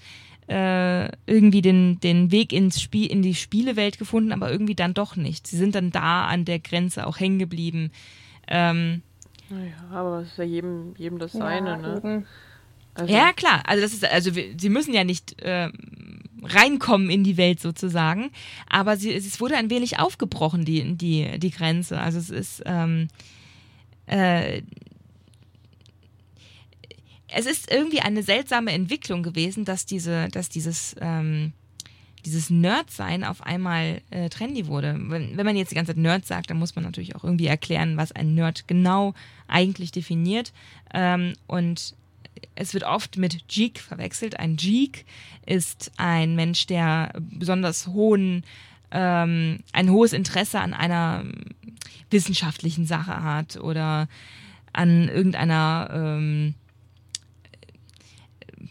[0.49, 5.15] äh, irgendwie den, den Weg ins Spiel, in die Spielewelt gefunden, aber irgendwie dann doch
[5.15, 5.47] nicht.
[5.47, 7.91] Sie sind dann da an der Grenze auch hängen geblieben.
[8.47, 9.01] Ähm,
[9.49, 11.97] Naja, aber es ist ja jedem, jedem das seine, ja, ne?
[11.97, 12.25] eben.
[12.95, 13.63] Also, ja, klar.
[13.65, 15.71] Also das ist, also wir, sie müssen ja nicht ähm,
[16.43, 18.31] reinkommen in die Welt sozusagen,
[18.69, 21.99] aber sie, es wurde ein wenig aufgebrochen, die, die, die Grenze.
[21.99, 23.07] Also es ist, ähm,
[24.05, 24.61] äh,
[27.31, 31.53] es ist irgendwie eine seltsame Entwicklung gewesen, dass diese, dass dieses, ähm,
[32.25, 34.95] dieses Nerd-Sein auf einmal äh, trendy wurde.
[34.99, 37.47] Wenn, wenn man jetzt die ganze Zeit Nerd sagt, dann muss man natürlich auch irgendwie
[37.47, 39.13] erklären, was ein Nerd genau
[39.47, 40.51] eigentlich definiert.
[40.93, 41.95] Ähm, und
[42.55, 44.39] es wird oft mit Geek verwechselt.
[44.39, 45.05] Ein Geek
[45.45, 48.43] ist ein Mensch, der besonders hohen,
[48.91, 51.23] ähm, ein hohes Interesse an einer
[52.11, 54.07] wissenschaftlichen Sache hat oder
[54.73, 56.55] an irgendeiner ähm,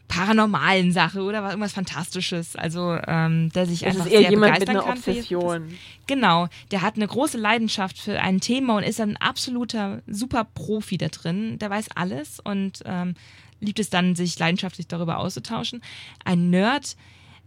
[0.09, 2.57] paranormalen Sache oder was, irgendwas Fantastisches.
[2.57, 4.99] Also ähm, der sich Das einfach ist eher sehr jemand mit begeistern einer kann.
[4.99, 5.75] Obsession.
[6.07, 10.99] Genau, der hat eine große Leidenschaft für ein Thema und ist ein absoluter super Profi
[10.99, 11.59] da drin.
[11.59, 13.15] Der weiß alles und ähm,
[13.61, 15.83] liebt es dann, sich leidenschaftlich darüber auszutauschen.
[16.25, 16.97] Ein Nerd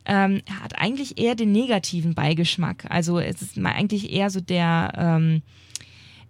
[0.06, 2.86] ähm, hat eigentlich eher den negativen Beigeschmack.
[2.89, 5.41] Also es ist eigentlich eher so der, ähm,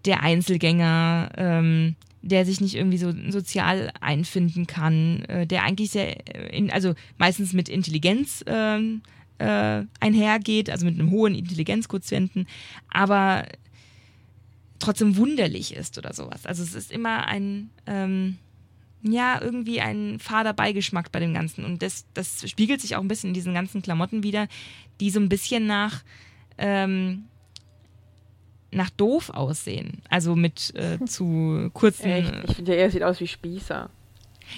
[0.05, 6.17] der Einzelgänger, ähm, der sich nicht irgendwie so sozial einfinden kann, äh, der eigentlich sehr,
[6.35, 9.01] äh, in, also meistens mit Intelligenz ähm,
[9.39, 12.47] äh, einhergeht, also mit einem hohen Intelligenzquotienten,
[12.89, 13.47] aber
[14.79, 16.45] trotzdem wunderlich ist oder sowas.
[16.45, 18.37] Also es ist immer ein, ähm,
[19.03, 21.65] ja, irgendwie ein fader Beigeschmack bei dem Ganzen.
[21.65, 24.47] Und das, das spiegelt sich auch ein bisschen in diesen ganzen Klamotten wieder,
[24.99, 26.03] die so ein bisschen nach,
[26.57, 27.25] ähm,
[28.71, 30.01] nach doof aussehen.
[30.09, 32.05] Also mit äh, zu kurzen.
[32.05, 32.33] Echt?
[32.47, 33.89] Ich finde ja, er sieht aus wie Spießer.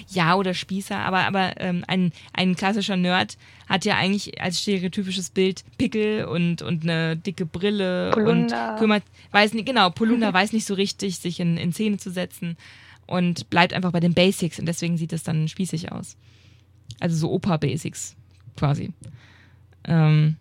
[0.08, 5.30] Ja, oder Spießer, aber, aber ähm, ein, ein klassischer Nerd hat ja eigentlich als stereotypisches
[5.30, 8.72] Bild Pickel und, und eine dicke Brille Polunder.
[8.72, 12.10] und kümmert, weiß nicht, genau, Polunder weiß nicht so richtig, sich in, in Szene zu
[12.10, 12.56] setzen
[13.06, 16.16] und bleibt einfach bei den Basics und deswegen sieht es dann spießig aus.
[17.00, 18.16] Also so Opa-Basics
[18.56, 18.92] quasi.
[19.84, 20.36] Ähm,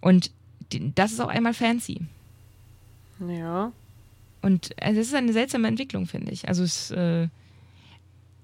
[0.00, 0.30] und
[0.94, 2.00] das ist auch einmal fancy.
[3.20, 3.72] Ja.
[4.42, 6.48] Und es ist eine seltsame Entwicklung, finde ich.
[6.48, 7.28] Also es, äh,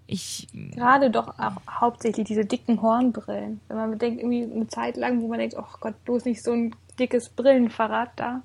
[0.07, 3.61] ich, Gerade doch auch hauptsächlich diese dicken Hornbrillen.
[3.69, 6.53] Wenn man bedenkt, irgendwie eine Zeit lang, wo man denkt, oh Gott, bloß nicht so
[6.53, 8.43] ein dickes Brillenfahrrad da.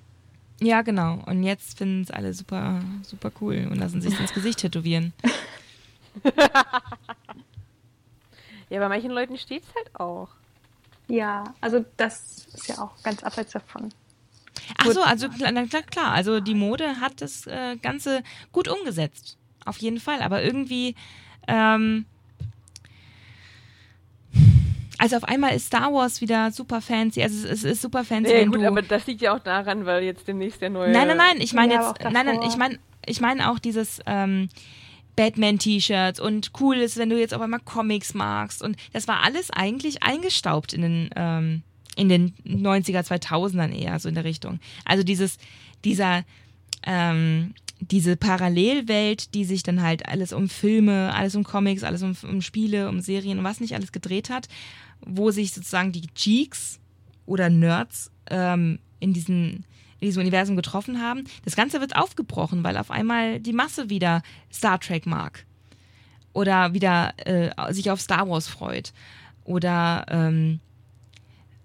[0.61, 1.21] Ja, genau.
[1.25, 5.13] Und jetzt finden es alle super, super cool und lassen sich ins Gesicht tätowieren.
[8.69, 10.29] Ja, bei manchen Leuten steht's halt auch.
[11.07, 13.89] Ja, also das ist ja auch ganz abseits davon.
[14.77, 16.11] Ach so, also klar, na klar, klar.
[16.11, 19.37] Also die Mode hat das äh, Ganze gut umgesetzt.
[19.65, 20.21] Auf jeden Fall.
[20.21, 20.95] Aber irgendwie,
[21.47, 22.05] ähm,
[25.05, 27.21] also auf einmal ist Star Wars wieder super fancy.
[27.21, 29.39] Also es, es ist super fancy, Ja, wenn gut, du aber das liegt ja auch
[29.39, 30.91] daran, weil jetzt demnächst der neue.
[30.91, 33.99] Nein, nein, nein, ich meine Ja, jetzt, nein, nein, ich meine, ich meine auch dieses
[34.05, 34.49] ähm,
[35.15, 39.51] Batman-T-Shirts und cool ist, wenn du jetzt auf einmal Comics magst und das war alles
[39.51, 41.63] eigentlich eingestaubt in den ähm,
[41.95, 44.59] in den 90er, 2000ern eher so in der Richtung.
[44.83, 45.37] Also dieses,
[45.83, 46.23] dieser,
[46.85, 52.15] ähm, diese Parallelwelt, die sich dann halt alles um Filme, alles um Comics, alles um,
[52.29, 54.47] um Spiele, um Serien und was nicht alles gedreht hat,
[55.01, 56.79] wo sich sozusagen die Geeks
[57.25, 59.65] oder Nerds ähm, in, diesen,
[59.99, 61.25] in diesem Universum getroffen haben.
[61.43, 65.45] Das Ganze wird aufgebrochen, weil auf einmal die Masse wieder Star Trek mag.
[66.33, 68.93] Oder wieder äh, sich auf Star Wars freut.
[69.45, 70.59] Oder ähm,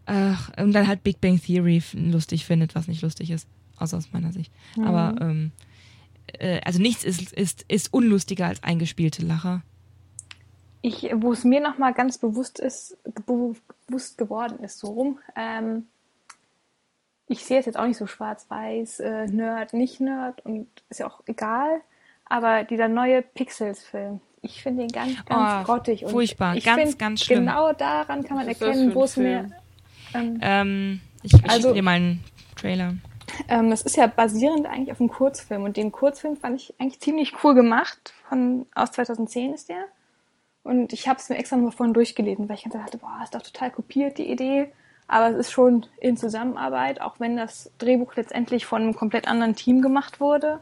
[0.06, 3.48] ach, und dann halt Big Bang Theory lustig findet, was nicht lustig ist.
[3.76, 4.52] Außer aus meiner Sicht.
[4.84, 5.52] Aber ähm,
[6.38, 9.62] äh, also nichts ist, ist, ist unlustiger als eingespielte Lacher.
[10.82, 13.54] Ich, wo es mir nochmal ganz bewusst ist, be-
[13.86, 15.86] bewusst geworden ist, so rum, ähm,
[17.26, 21.06] ich sehe es jetzt auch nicht so schwarz-weiß, äh, Nerd, nicht Nerd und ist ja
[21.06, 21.80] auch egal,
[22.24, 26.04] aber dieser neue Pixels-Film, ich finde ihn ganz, ganz Oh, grottig.
[26.04, 27.40] Und furchtbar, ich ganz, find, ganz schlimm.
[27.40, 29.50] Genau daran kann man erkennen, wo es mir...
[30.14, 32.24] Ähm, Ähm, ich ich Also- schicke dir mal einen
[32.56, 32.94] Trailer.
[33.48, 36.98] Ähm, das ist ja basierend eigentlich auf einem Kurzfilm und den Kurzfilm fand ich eigentlich
[37.00, 38.12] ziemlich cool gemacht.
[38.28, 39.84] Von, aus 2010 ist der.
[40.62, 43.34] Und ich habe es mir extra nochmal vorhin durchgelesen, weil ich ganz dachte, boah, ist
[43.34, 44.68] doch total kopiert die Idee.
[45.08, 49.56] Aber es ist schon in Zusammenarbeit, auch wenn das Drehbuch letztendlich von einem komplett anderen
[49.56, 50.60] Team gemacht wurde.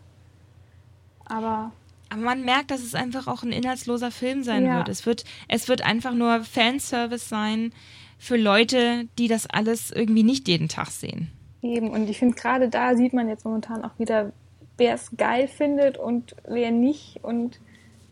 [1.27, 1.73] Aber
[2.11, 4.77] Aber man merkt, dass es einfach auch ein inhaltsloser Film sein Ja.
[4.77, 4.89] wird.
[4.89, 5.25] Es wird.
[5.49, 7.73] Es wird einfach nur Fanservice sein
[8.19, 11.31] für Leute, die das alles irgendwie nicht jeden Tag sehen.
[11.63, 14.33] eben, und ich finde gerade da sieht man jetzt momentan auch wieder,
[14.77, 17.61] wer es geil findet und wer nicht und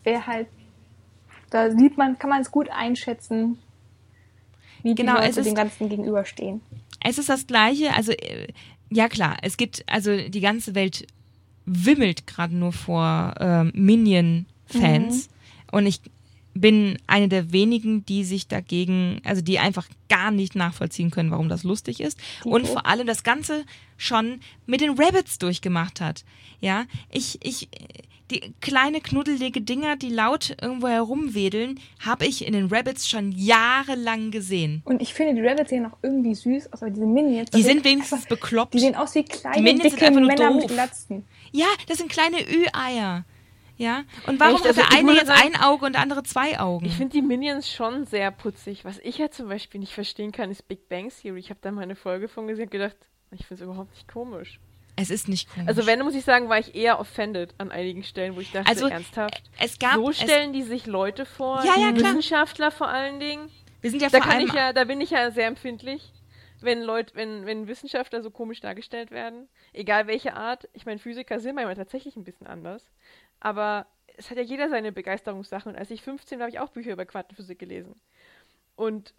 [0.04, 0.48] wer halt,
[1.50, 3.58] da sieht man, kann man es gut einschätzen,
[4.82, 6.60] wie Genau, die es Leute ist- dem Ganzen gegenüberstehen.
[7.04, 8.48] Es ist das Gleiche, also äh,
[8.90, 11.06] ja klar, es gibt, also die ganze Welt
[11.66, 15.28] wimmelt gerade nur vor ähm, Minion-Fans
[15.72, 16.00] und ich
[16.54, 21.48] bin eine der wenigen, die sich dagegen, also die einfach gar nicht nachvollziehen können, warum
[21.50, 22.72] das lustig ist und Dito.
[22.72, 23.64] vor allem das Ganze
[23.98, 26.24] schon mit den Rabbits durchgemacht hat.
[26.60, 27.68] Ja, ich, ich,
[28.30, 34.30] die kleine knuddelige Dinger, die laut irgendwo herumwedeln, habe ich in den Rabbits schon jahrelang
[34.30, 34.82] gesehen.
[34.84, 37.50] Und ich finde, die Rabbits sehen auch irgendwie süß aus, aber diese Minions.
[37.50, 38.74] Die sind wenigstens einfach, bekloppt.
[38.74, 40.60] Die sehen aus wie kleine, Minions sind dicke einfach nur Männer doof.
[40.62, 41.24] mit Glatzen.
[41.52, 43.24] Ja, das sind kleine Ü-Eier.
[43.78, 44.64] Ja, und warum Echt?
[44.64, 46.86] hat Also der ich eine jetzt sagen- ein Auge und der andere zwei Augen?
[46.86, 48.86] Ich finde die Minions schon sehr putzig.
[48.86, 51.38] Was ich ja zum Beispiel nicht verstehen kann, ist Big Bang Theory.
[51.40, 52.96] Ich habe da mal eine Folge von gesehen und gedacht,
[53.32, 54.60] ich finde es überhaupt nicht komisch.
[54.96, 55.68] Es ist nicht komisch.
[55.68, 58.68] Also wenn, muss ich sagen, war ich eher offended an einigen Stellen, wo ich dachte,
[58.68, 59.42] Also, ernsthaft.
[59.58, 61.94] es gab so stellen die sich Leute vor, Ja, ja.
[61.94, 63.50] Wissenschaftler vor allen Dingen.
[63.82, 66.12] wir sind ja Da vor kann allem ich ja, da bin ich ja sehr empfindlich,
[66.60, 69.48] wenn Leute, wenn, wenn Wissenschaftler so komisch dargestellt werden.
[69.72, 70.68] Egal welche Art.
[70.72, 72.90] Ich meine, Physiker sind manchmal tatsächlich ein bisschen anders.
[73.40, 75.72] Aber es hat ja jeder seine Begeisterungssachen.
[75.72, 78.00] Und als ich 15 war, habe ich auch Bücher über Quantenphysik gelesen.
[78.74, 79.12] Und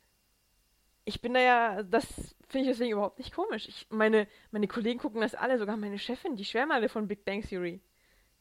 [1.07, 2.05] ich bin da ja, das
[2.49, 3.65] finde ich deswegen überhaupt nicht komisch.
[3.67, 7.23] Ich, meine, meine Kollegen gucken das alle, sogar meine Chefin, die schwärmen alle von Big
[7.23, 7.79] Bang Theory.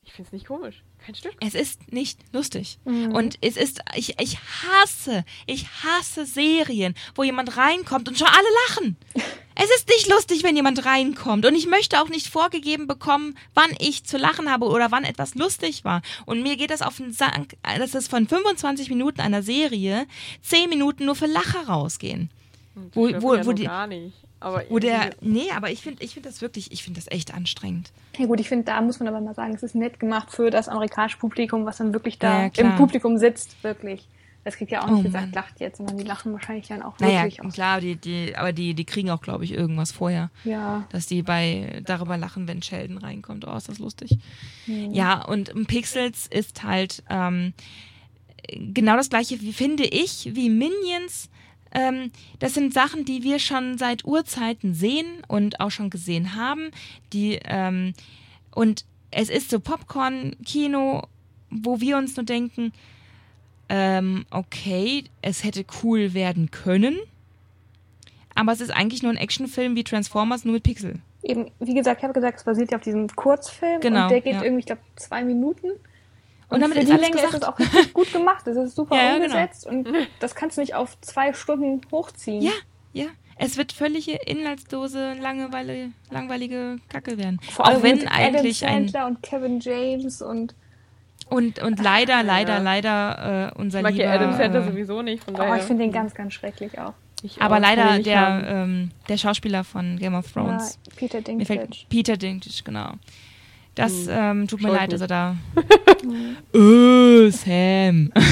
[0.03, 0.83] Ich finde es nicht komisch.
[1.05, 1.35] Kein Stück.
[1.41, 2.79] Es ist nicht lustig.
[2.85, 3.13] Mhm.
[3.13, 8.49] Und es ist, ich, ich hasse, ich hasse Serien, wo jemand reinkommt und schon alle
[8.69, 8.97] lachen.
[9.59, 11.47] Es ist nicht lustig, wenn jemand reinkommt.
[11.47, 15.35] Und ich möchte auch nicht vorgegeben bekommen, wann ich zu lachen habe oder wann etwas
[15.35, 16.03] lustig war.
[16.27, 20.07] Und mir geht das auf den Sack, dass es von 25 Minuten einer Serie
[20.43, 22.29] 10 Minuten nur für Lacher rausgehen.
[22.93, 24.15] Wo- wo- mich wo ja die- gar nicht.
[24.39, 27.11] Aber Wo der, irgendwie- nee, aber ich finde ich find das wirklich, ich finde das
[27.11, 27.91] echt anstrengend.
[28.19, 30.51] Ja gut, ich finde, da muss man aber mal sagen, es ist nett gemacht für
[30.51, 34.07] das amerikanische Publikum, was dann wirklich Ja, da ja, im Publikum sitzt, wirklich.
[34.45, 35.33] Das kriegt ja auch nicht Oh, gesagt, Mann.
[35.33, 37.55] lacht jetzt, sondern die lachen wahrscheinlich dann auch Naja, wirklich aus.
[37.55, 40.31] klar, die, die, aber die, die kriegen auch, glaube ich, irgendwas vorher.
[40.45, 40.87] Ja.
[40.91, 43.45] dass die bei darüber lachen, wenn Sheldon reinkommt.
[43.49, 44.19] Oh, ist das lustig.
[44.67, 47.55] Ja, und Pixels ist halt ähm,
[48.53, 51.29] genau das gleiche, wie finde ich, wie Minions.
[51.77, 56.71] Ähm, das sind Sachen, die wir schon seit Urzeiten sehen und auch schon gesehen haben.
[57.13, 57.93] Die ähm,
[58.55, 61.03] und es ist so Popcorn-Kino,
[61.51, 62.73] wo wir uns nur denken,
[63.69, 66.97] ähm, okay, es hätte cool werden können.
[68.35, 71.01] Aber es ist eigentlich nur ein Actionfilm wie Transformers, nur mit Pixel.
[71.23, 74.21] Eben, wie gesagt, ich habe gesagt, es basiert ja auf diesem Kurzfilm Genau, und der
[74.23, 74.43] geht ja.
[74.43, 75.69] irgendwie, ich glaube, zwei Minuten.
[76.49, 77.35] Und damit für die Länge gesagt.
[77.35, 78.47] ist es auch richtig gut gemacht.
[78.47, 79.25] Es ist super Ja, ja, genau.
[79.25, 79.89] umgesetzt und
[80.21, 82.43] das kannst du nicht auf zwei Stunden hochziehen.
[82.43, 82.53] Ja,
[82.93, 83.07] ja.
[83.39, 87.39] Es wird völlige inhaltslose, langeweile, langweilige Kacke werden.
[87.53, 90.55] Vor allem Auch wenn mit eigentlich Adam ein Sandler und Kevin James und
[91.29, 94.05] und und leider, leider, leider äh, unser Ich mag lieber.
[94.05, 95.57] ja Adam Sandler äh, sowieso nicht, von oh, daher.
[95.57, 96.95] ich finde den ganz, ganz schrecklich auch.
[97.23, 100.79] Ich aber auch, leider der ähm, der Schauspieler von Game of Ja, Thrones.
[100.95, 101.69] Peter Mir Dinklage.
[101.91, 102.93] Peter Dinklage, genau.
[103.77, 105.37] Das Hm, ähm, tut mir leid, dass er da.
[106.55, 108.13] äh, Sam.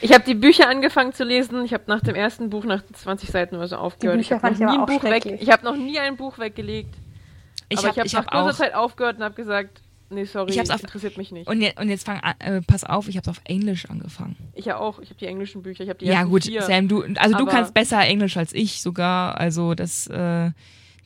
[0.00, 1.64] Ich habe die Bücher angefangen zu lesen.
[1.64, 4.16] Ich habe nach dem ersten Buch, nach 20 Seiten oder so aufgehört.
[4.18, 6.38] Bücher ich habe noch, ich nie ein Buch weg, ich hab noch nie ein Buch
[6.38, 6.94] weggelegt.
[7.68, 8.56] Ich aber habe ich habe ich nach hab kurzer auch.
[8.58, 11.48] Zeit aufgehört und habe gesagt, nee, sorry, Ich hab's auf- interessiert mich nicht.
[11.48, 14.36] Und, je, und jetzt fang an, äh, pass auf, ich habe auf Englisch angefangen.
[14.54, 15.00] ich ja auch.
[15.00, 15.82] Ich habe die englischen Bücher.
[15.82, 16.62] Ich habe die Ja gut, vier.
[16.62, 19.40] Sam, du, also du kannst besser Englisch als ich sogar.
[19.40, 20.50] Also das, äh,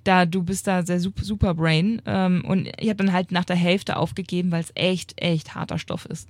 [0.05, 2.01] da du bist da sehr super, super Brain.
[2.07, 5.79] Ähm, und ich habe dann halt nach der Hälfte aufgegeben, weil es echt, echt harter
[5.79, 6.29] Stoff ist.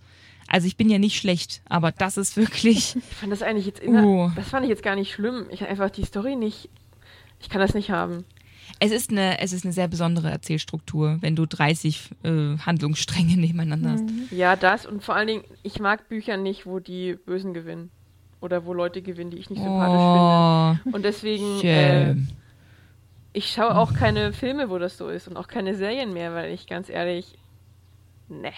[0.48, 2.96] Also ich bin ja nicht schlecht, aber das ist wirklich.
[3.11, 4.30] Ich fand das eigentlich jetzt Uh.
[4.35, 5.46] Das fand ich jetzt gar nicht schlimm.
[5.50, 6.68] Ich einfach die Story nicht.
[7.40, 8.24] Ich kann das nicht haben.
[8.80, 13.92] es ist eine, es ist eine sehr besondere Erzählstruktur, wenn du 30 äh, Handlungsstränge nebeneinander
[13.92, 14.04] hast.
[14.30, 17.90] Ja, das und vor allen Dingen, ich mag Bücher nicht, wo die Bösen gewinnen.
[18.40, 20.96] Oder wo Leute gewinnen, die ich nicht sympathisch Oh, finde.
[20.96, 22.16] Und deswegen, äh.
[23.33, 26.53] Ich schaue auch keine Filme, wo das so ist und auch keine Serien mehr, weil
[26.53, 27.38] ich ganz ehrlich,
[28.29, 28.53] ne.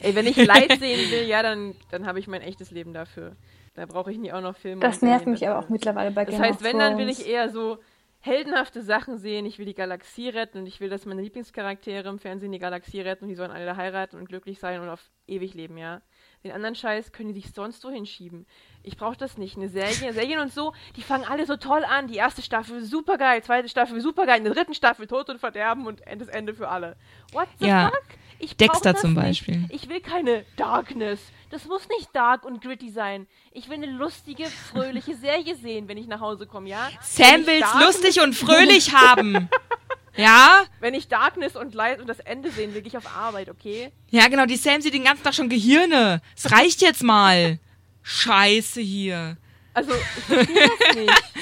[0.00, 3.36] Ey, wenn ich Leid sehen will, ja, dann, dann habe ich mein echtes Leben dafür.
[3.74, 4.80] Da brauche ich nie auch noch Filme.
[4.80, 7.26] Das nervt mich aber auch mittlerweile bei Das Game heißt, of wenn, dann will ich
[7.28, 7.78] eher so
[8.20, 9.46] heldenhafte Sachen sehen.
[9.46, 13.00] Ich will die Galaxie retten und ich will, dass meine Lieblingscharaktere im Fernsehen die Galaxie
[13.00, 16.02] retten und die sollen alle heiraten und glücklich sein und auf ewig leben, ja.
[16.42, 18.46] Den anderen Scheiß können die sich sonst so hinschieben.
[18.82, 19.56] Ich brauche das nicht.
[19.58, 22.08] Eine Serie, Serien und so, die fangen alle so toll an.
[22.08, 25.38] Die erste Staffel super geil, zweite Staffel super geil, in der dritten Staffel Tod und
[25.38, 26.96] Verderben und das Ende für alle.
[27.32, 28.04] What the Ja, fuck?
[28.38, 29.22] Ich Dexter zum nicht.
[29.22, 29.64] Beispiel.
[29.68, 31.20] Ich will keine Darkness.
[31.50, 33.26] Das muss nicht dark und gritty sein.
[33.52, 36.88] Ich will eine lustige, fröhliche Serie sehen, wenn ich nach Hause komme, ja?
[37.02, 39.50] Sam will's lustig und fröhlich haben.
[40.16, 40.64] Ja?
[40.80, 43.90] Wenn ich Darkness und Light und das Ende sehen will, gehe ich auf Arbeit, okay?
[44.10, 46.20] Ja, genau, die Sam sieht den ganzen Tag schon Gehirne.
[46.36, 47.58] Es reicht jetzt mal.
[48.02, 49.36] Scheiße hier.
[49.72, 51.22] Also, ich verstehe das nicht.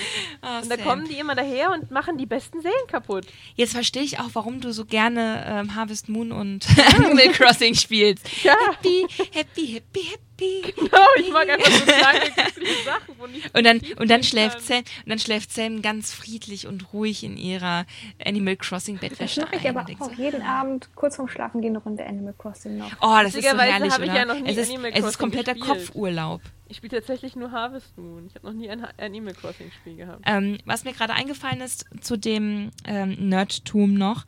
[0.41, 3.27] Ah, Und da kommen die immer daher und machen die besten Serien kaputt.
[3.57, 8.25] Jetzt verstehe ich auch, warum du so gerne ähm, Harvest Moon und Animal Crossing spielst.
[8.45, 8.55] Ja.
[8.71, 10.01] Happy, happy, happy,
[10.39, 14.61] Genau, ich mag einfach so kleine, künstliche Sachen, wo nicht und dann, und dann schläft
[14.61, 17.87] Sam, und dann schläft Sam ganz friedlich und ruhig in ihrer
[18.25, 21.71] Animal Crossing Das Bettwäsche mache ich aber auch so, jeden Abend kurz vorm Schlafen gehen
[21.75, 22.91] eine Runde Animal Crossing noch.
[23.01, 24.19] Oh, das ist so herrlich, habe ich oder?
[24.19, 25.87] ja noch nie es ist, Animal es ist kompletter gespielt.
[25.87, 26.41] Kopfurlaub.
[26.69, 28.27] Ich spiele tatsächlich nur Harvest Moon.
[28.29, 30.23] Ich habe noch nie ein Animal Crossing Spiel gehabt.
[30.27, 34.25] Ähm, was mir gerade eingefallen ist zu dem ähm, Nerdtum noch,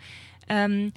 [0.48, 0.92] ähm,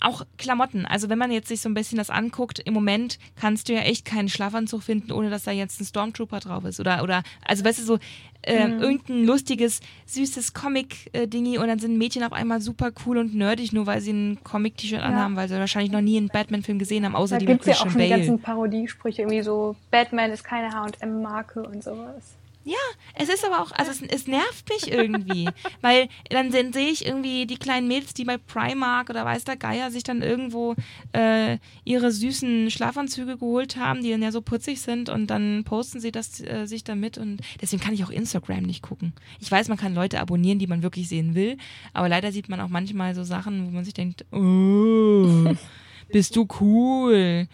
[0.00, 0.86] auch Klamotten.
[0.86, 3.80] Also wenn man jetzt sich so ein bisschen das anguckt, im Moment kannst du ja
[3.80, 6.78] echt keinen Schlafanzug finden, ohne dass da jetzt ein Stormtrooper drauf ist.
[6.80, 7.98] Oder, oder also weißt du, so
[8.42, 8.78] äh, Mhm.
[8.80, 13.86] irgendein lustiges, süßes Comic-Dingi und dann sind Mädchen auf einmal super cool und nerdig, nur
[13.86, 17.34] weil sie ein Comic-T-Shirt anhaben, weil sie wahrscheinlich noch nie einen Batman-Film gesehen haben, außer
[17.36, 18.20] Da die mit gibt es ja auch Christian schon die Bale.
[18.26, 22.36] ganzen Parodiesprüche, irgendwie so, Batman ist keine H&M-Marke und sowas.
[22.68, 22.76] Ja,
[23.14, 25.48] es ist aber auch, also es, es nervt mich irgendwie,
[25.80, 29.56] weil dann se- sehe ich irgendwie die kleinen Mädels, die bei Primark oder weiß der
[29.56, 30.74] Geier sich dann irgendwo
[31.12, 35.98] äh, ihre süßen Schlafanzüge geholt haben, die dann ja so putzig sind und dann posten
[36.00, 39.14] sie das äh, sich damit und deswegen kann ich auch Instagram nicht gucken.
[39.40, 41.56] Ich weiß, man kann Leute abonnieren, die man wirklich sehen will,
[41.94, 45.54] aber leider sieht man auch manchmal so Sachen, wo man sich denkt, oh,
[46.12, 47.48] bist du cool.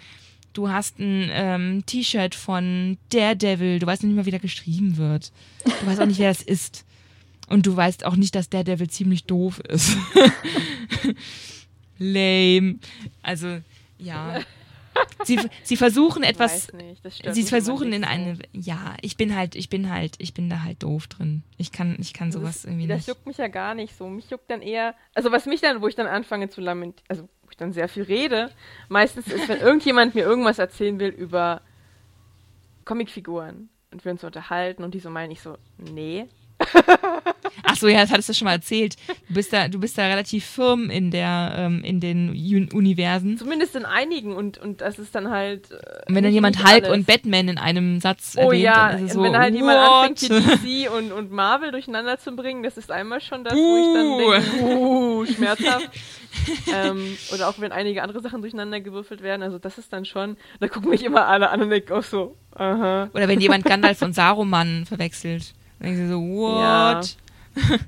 [0.54, 3.80] Du hast ein ähm, T-Shirt von Daredevil.
[3.80, 5.32] Du weißt nicht mal, wie der geschrieben wird.
[5.64, 6.86] Du weißt auch nicht, wer das ist.
[7.48, 9.96] Und du weißt auch nicht, dass Daredevil ziemlich doof ist.
[11.98, 12.78] Lame.
[13.22, 13.58] Also,
[13.98, 14.40] ja.
[15.24, 16.72] Sie, sie versuchen etwas.
[16.72, 18.38] Nicht, das Sie versuchen in eine.
[18.52, 21.42] Ja, ich bin halt, ich bin halt, ich bin da halt doof drin.
[21.56, 23.08] Ich kann, ich kann sowas das, irgendwie das nicht.
[23.08, 24.08] juckt mich ja gar nicht so.
[24.08, 27.28] Mich juckt dann eher, also was mich dann, wo ich dann anfange zu lamentieren, also
[27.54, 28.50] ich dann sehr viel rede,
[28.88, 31.60] meistens ist, wenn irgendjemand mir irgendwas erzählen will über
[32.84, 36.28] Comicfiguren und wir uns unterhalten und die so meinen, ich so, nee.
[37.66, 38.96] Ach so, ja, das hattest du schon mal erzählt.
[39.28, 43.38] Du bist da, du bist da relativ firm in der, ähm, in den Un Universen.
[43.38, 45.70] Zumindest in einigen und, und das ist dann halt.
[45.70, 45.76] äh,
[46.08, 49.10] Und wenn dann jemand Hulk und Batman in einem Satz Oh erwähnt, ja, dann ist
[49.10, 50.10] es und so, wenn halt jemand what?
[50.10, 53.76] anfängt, hier DC und, und Marvel durcheinander zu bringen, das ist einmal schon das, wo
[53.76, 55.90] ich dann denke, uh, schmerzhaft.
[56.72, 60.36] ähm, oder auch wenn einige andere Sachen durcheinander gewürfelt werden, also das ist dann schon,
[60.60, 63.08] da gucken mich immer alle an und denken auch so, aha.
[63.14, 65.54] Oder wenn jemand Gandalf und Saruman verwechselt.
[65.84, 66.96] Dann denken sie so, Ja.
[66.98, 67.16] what?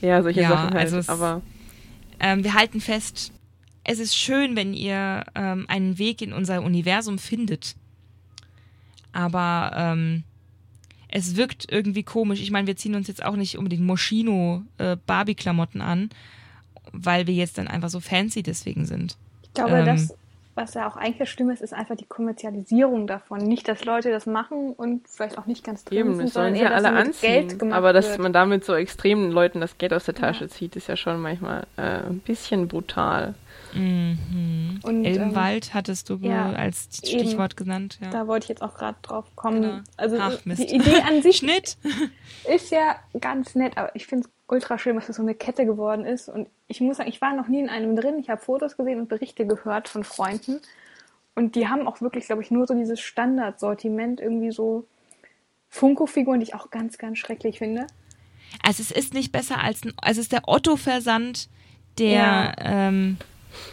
[0.00, 1.42] Ja, solche Ja, Sachen halt, also es- aber
[2.20, 3.32] Ähm, wir halten fest,
[3.84, 7.74] es ist schön, wenn ihr ähm, einen Weg in unser Universum findet.
[9.12, 10.24] Aber ähm,
[11.08, 12.40] es wirkt irgendwie komisch.
[12.40, 16.10] Ich meine, wir ziehen uns jetzt auch nicht unbedingt Moschino äh, an,
[16.92, 19.16] weil wir jetzt dann einfach so fancy deswegen sind.
[19.42, 19.86] Ich glaube, Ähm.
[19.86, 20.14] das,
[20.58, 23.38] was ja auch eigentlich das Schlimme ist, ist einfach die Kommerzialisierung davon.
[23.38, 26.62] Nicht, dass Leute das machen und vielleicht auch nicht ganz drin eben, sind, sondern ja
[26.62, 27.58] eher, dass alle anziehen.
[27.58, 28.18] gemacht Aber dass wird.
[28.20, 31.66] man damit so extremen Leuten das Geld aus der Tasche zieht, ist ja schon manchmal
[31.76, 33.34] äh, ein bisschen brutal.
[33.74, 34.80] Mhm.
[34.82, 37.20] Und, ähm, Elbenwald hattest du ja, als eben.
[37.20, 37.98] Stichwort genannt.
[38.02, 38.10] Ja.
[38.10, 39.62] Da wollte ich jetzt auch gerade drauf kommen.
[39.62, 39.80] Genau.
[39.96, 40.62] Also Ach, Mist.
[40.62, 41.76] die Idee an sich Schnitt.
[42.52, 45.66] ist ja ganz nett, aber ich finde es ultra schön, dass das so eine Kette
[45.66, 46.28] geworden ist.
[46.28, 48.18] Und ich muss sagen, ich war noch nie in einem drin.
[48.18, 50.60] Ich habe Fotos gesehen und Berichte gehört von Freunden.
[51.34, 54.86] Und die haben auch wirklich, glaube ich, nur so dieses Standardsortiment, irgendwie so
[55.68, 57.86] Funko-Figuren, die ich auch ganz, ganz schrecklich finde.
[58.62, 61.48] Also es ist nicht besser als ein, also es ist der Otto-Versand
[61.98, 62.54] der, Ja.
[62.58, 63.18] ähm,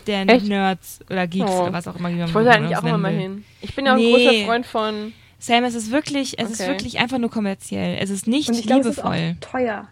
[0.07, 0.47] der Echt?
[0.47, 1.63] Nerds oder Geeks Oh.
[1.63, 2.09] oder was auch immer.
[2.09, 3.45] Ich wollte eigentlich auch das mal, hin.
[3.61, 4.11] Ich bin ja auch ein Nee.
[4.11, 5.13] großer Freund von.
[5.39, 6.69] Sam, es ist wirklich, es ist Okay.
[6.71, 7.97] wirklich einfach nur kommerziell.
[8.01, 9.37] Es ist nicht Und ich glaube, es ist auch liebevoll.
[9.41, 9.87] teuer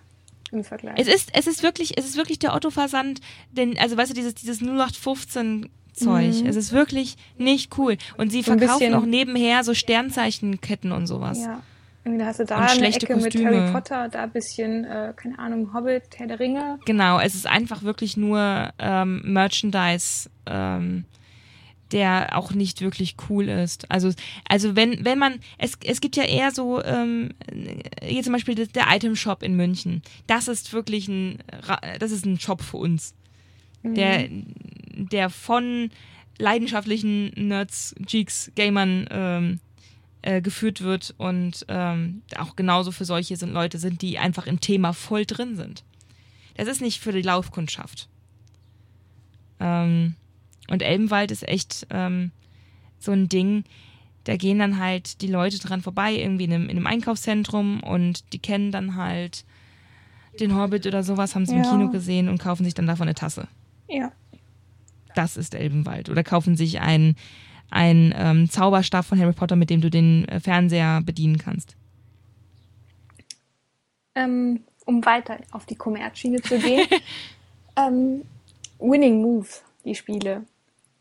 [0.53, 0.95] im Vergleich.
[0.97, 4.35] Es ist, es ist wirklich, es ist wirklich der Otto-Versand, denn, also weißt du, dieses,
[4.35, 6.33] dieses 0815 Zeug.
[6.41, 6.47] Mhm.
[6.47, 7.97] Es ist wirklich nicht cool.
[8.17, 11.39] Und sie So verkaufen auch nebenher so Sternzeichenketten und sowas.
[11.39, 11.61] ja.
[12.05, 13.61] Irgendwie da hast du da Und eine schlechte Ecke mit Kostüme.
[13.61, 16.77] Harry Potter, da ein bisschen, äh, keine Ahnung, Hobbit, Herr der Ringe.
[16.85, 21.05] Genau, es ist einfach wirklich nur ähm, Merchandise, ähm,
[21.93, 23.89] der auch nicht wirklich cool ist.
[23.89, 24.12] Also,
[24.49, 27.29] also wenn, wenn man, es, es gibt ja eher so, ähm,
[28.01, 30.01] hier zum Beispiel der Item Shop in München.
[30.27, 31.38] Das ist wirklich ein,
[31.99, 33.13] das ist ein Shop für uns.
[33.86, 35.89] Der, der von
[36.38, 39.60] leidenschaftlichen Nerds, Geeks, Gamern ähm,
[40.21, 44.62] äh, geführt wird und ähm, auch genauso für solche sind Leute sind, die einfach im
[44.62, 45.84] Thema voll drin sind.
[46.56, 48.08] Das ist nicht für die Laufkundschaft.
[49.60, 50.15] Ähm,
[50.69, 52.32] und Elbenwald ist echt ähm,
[52.99, 53.63] so ein Ding,
[54.23, 58.32] da gehen dann halt die Leute dran vorbei, irgendwie in einem, in einem Einkaufszentrum und
[58.34, 59.43] die kennen dann halt
[60.39, 61.69] den Hobbit oder sowas, haben sie im Ja.
[61.69, 63.47] Kino gesehen und kaufen sich dann davon eine Tasse.
[63.89, 64.12] Ja.
[65.13, 66.10] Das ist Elbenwald.
[66.10, 67.15] Oder kaufen sich einen,
[67.69, 71.76] einen ähm, Zauberstab von Harry Potter, mit dem du den äh, Fernseher bedienen kannst.
[74.16, 76.88] ähm, um weiter auf die Kommerzschiene zu gehen,
[77.76, 78.24] ähm,
[78.80, 80.43] Winning Moves, die Spiele.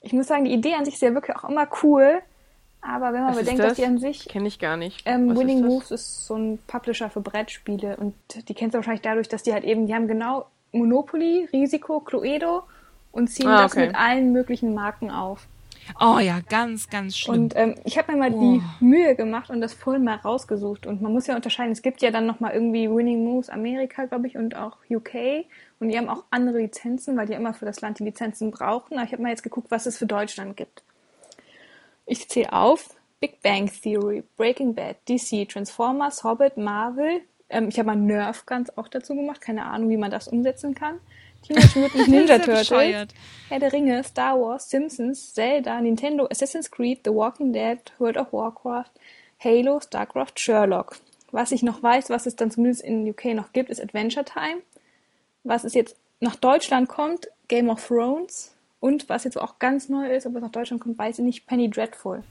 [0.02, 2.20] Ich muss sagen, die Idee an sich ist ja wirklich auch immer cool.
[2.84, 3.76] Aber wenn man Was bedenkt, dass das?
[3.76, 5.02] die an sich Kenne ich gar nicht.
[5.06, 5.70] ähm, Winning ist das?
[5.72, 8.14] Moves ist so ein Publisher für Brettspiele und
[8.48, 12.64] die kennst du wahrscheinlich dadurch, dass die halt eben, die haben genau Monopoly, Risiko, Cluedo
[13.12, 13.86] und ziehen Ah, das okay.
[13.86, 15.46] mit allen möglichen Marken auf.
[16.00, 17.42] Oh ja, ganz, ganz schlimm.
[17.42, 18.40] Und ähm, ich habe mir mal Boah.
[18.80, 20.86] die Mühe gemacht und das vorhin mal rausgesucht.
[20.86, 24.26] Und man muss ja unterscheiden, es gibt ja dann nochmal irgendwie Winning Moves Amerika, glaube
[24.26, 25.46] ich, und auch UK.
[25.80, 28.94] Und die haben auch andere Lizenzen, weil die immer für das Land die Lizenzen brauchen.
[28.94, 30.82] Aber ich habe mal jetzt geguckt, was es für Deutschland gibt.
[32.06, 32.96] Ich zähle auf.
[33.20, 37.20] Big Bang Theory, Breaking Bad, DC, Transformers, Hobbit, Marvel.
[37.48, 39.40] Ähm, ich habe mal Nerf ganz auch dazu gemacht.
[39.40, 40.98] Keine Ahnung, wie man das umsetzen kann.
[41.42, 43.08] Teenage Mutant Ninja Turtles.
[43.48, 48.32] Herr der Ringe, Star Wars, Simpsons, Zelda, Nintendo, Assassin's Creed, The Walking Dead, World of
[48.32, 48.90] Warcraft,
[49.42, 50.96] Halo, StarCraft, Sherlock.
[51.32, 54.62] Was ich noch weiß, was es dann zumindest in UK noch gibt, ist Adventure Time.
[55.44, 58.54] Was es jetzt nach Deutschland kommt, Game of Thrones.
[58.80, 61.46] Und was jetzt auch ganz neu ist, ob es nach Deutschland kommt, weiß ich nicht,
[61.46, 62.22] Penny Dreadful.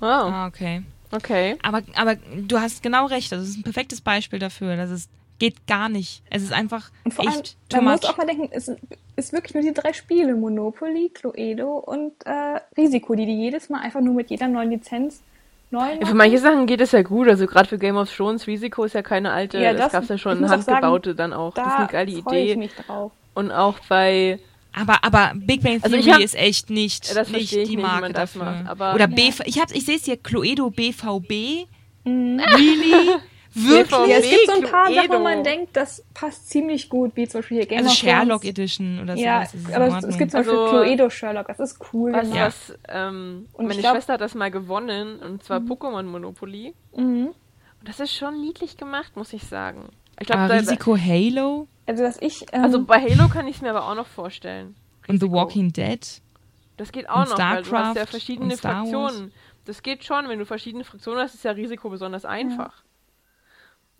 [0.00, 0.82] Oh, Ah, okay.
[1.12, 1.56] okay.
[1.62, 3.32] Aber, aber du hast genau recht.
[3.32, 4.76] Das ist ein perfektes Beispiel dafür.
[4.76, 5.10] Das ist,
[5.44, 6.22] geht gar nicht.
[6.30, 8.70] Es ist einfach Und vor allem, echt too man muss auch mal denken, es
[9.16, 13.80] ist wirklich nur die drei Spiele, Monopoly, Cluedo und äh, Risiko, die die jedes Mal
[13.80, 15.22] einfach nur mit jeder neuen Lizenz
[15.70, 17.28] neu Ja, für manche Sachen geht es ja gut.
[17.28, 19.58] Also gerade für Game of Thrones Risiko ist ja keine alte.
[19.58, 21.54] Ja, das, das- gab's ja schon auch sagen, handgebaute dann auch.
[21.54, 22.56] das ist eine geile freue ich Idee.
[22.56, 23.12] mich drauf.
[23.34, 24.38] Und auch bei
[24.72, 27.68] Aber, aber Big Bang Also Theory ich hab- ist echt nicht, Ja, das nicht ich
[27.68, 28.44] die nicht, Marke man das dafür.
[28.50, 29.14] macht, aber- Oder Ja.
[29.14, 31.66] BV, ich ich sehe es hier, Cluedo BVB.
[32.04, 32.40] Mhm.
[32.40, 33.08] Really?
[33.54, 34.08] Wirklich?
[34.08, 35.02] Ja, es gibt so ein paar Cluedo.
[35.02, 37.96] Sachen, wo man denkt, das passt ziemlich gut, wie zum Beispiel hier Game Also of
[37.96, 38.44] Sherlock Thrones.
[38.58, 39.22] Edition oder so.
[39.22, 39.44] Ja,
[39.74, 42.28] aber es, es gibt zum Beispiel Also- Cluedo Sherlock, das ist cool was.
[42.34, 42.46] Ja.
[42.46, 46.74] was ähm, Und meine glaub- Schwester hat das mal gewonnen und zwar Pokémon Monopoly.
[46.96, 47.26] Mhm.
[47.28, 49.88] Und das ist schon niedlich gemacht, muss ich sagen.
[50.20, 53.56] Ich aber glaube, da, Risiko Halo Also was ich, ähm, also bei Halo kann ich
[53.56, 54.74] es mir aber auch noch vorstellen.
[55.06, 55.32] und The Risiko.
[55.32, 56.00] Walking Dead.
[56.76, 58.56] Das geht auch Und noch, weil du hast ja verschiedene.
[58.56, 59.32] Fraktionen.
[59.64, 62.82] Das geht schon, wenn du verschiedene Fraktionen hast, ist ja Risiko besonders einfach.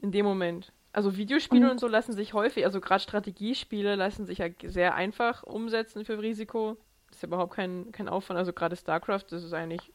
[0.05, 0.71] In dem Moment.
[0.93, 4.95] Also Videospiele Und- und so lassen sich häufig, also gerade Strategiespiele lassen sich ja sehr
[4.95, 6.77] einfach umsetzen für Risiko.
[7.09, 8.37] Das ist ja überhaupt kein, kein Aufwand.
[8.39, 9.91] Also gerade StarCraft, das ist eigentlich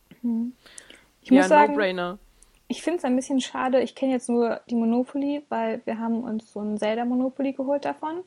[1.22, 2.18] ich ja muss ein No-Brainer.
[2.68, 3.82] ich finde es ein bisschen schade.
[3.82, 7.86] Ich kenne jetzt nur die Monopoly, weil wir haben uns so ein Zelda Monopoly geholt
[7.86, 8.24] davon.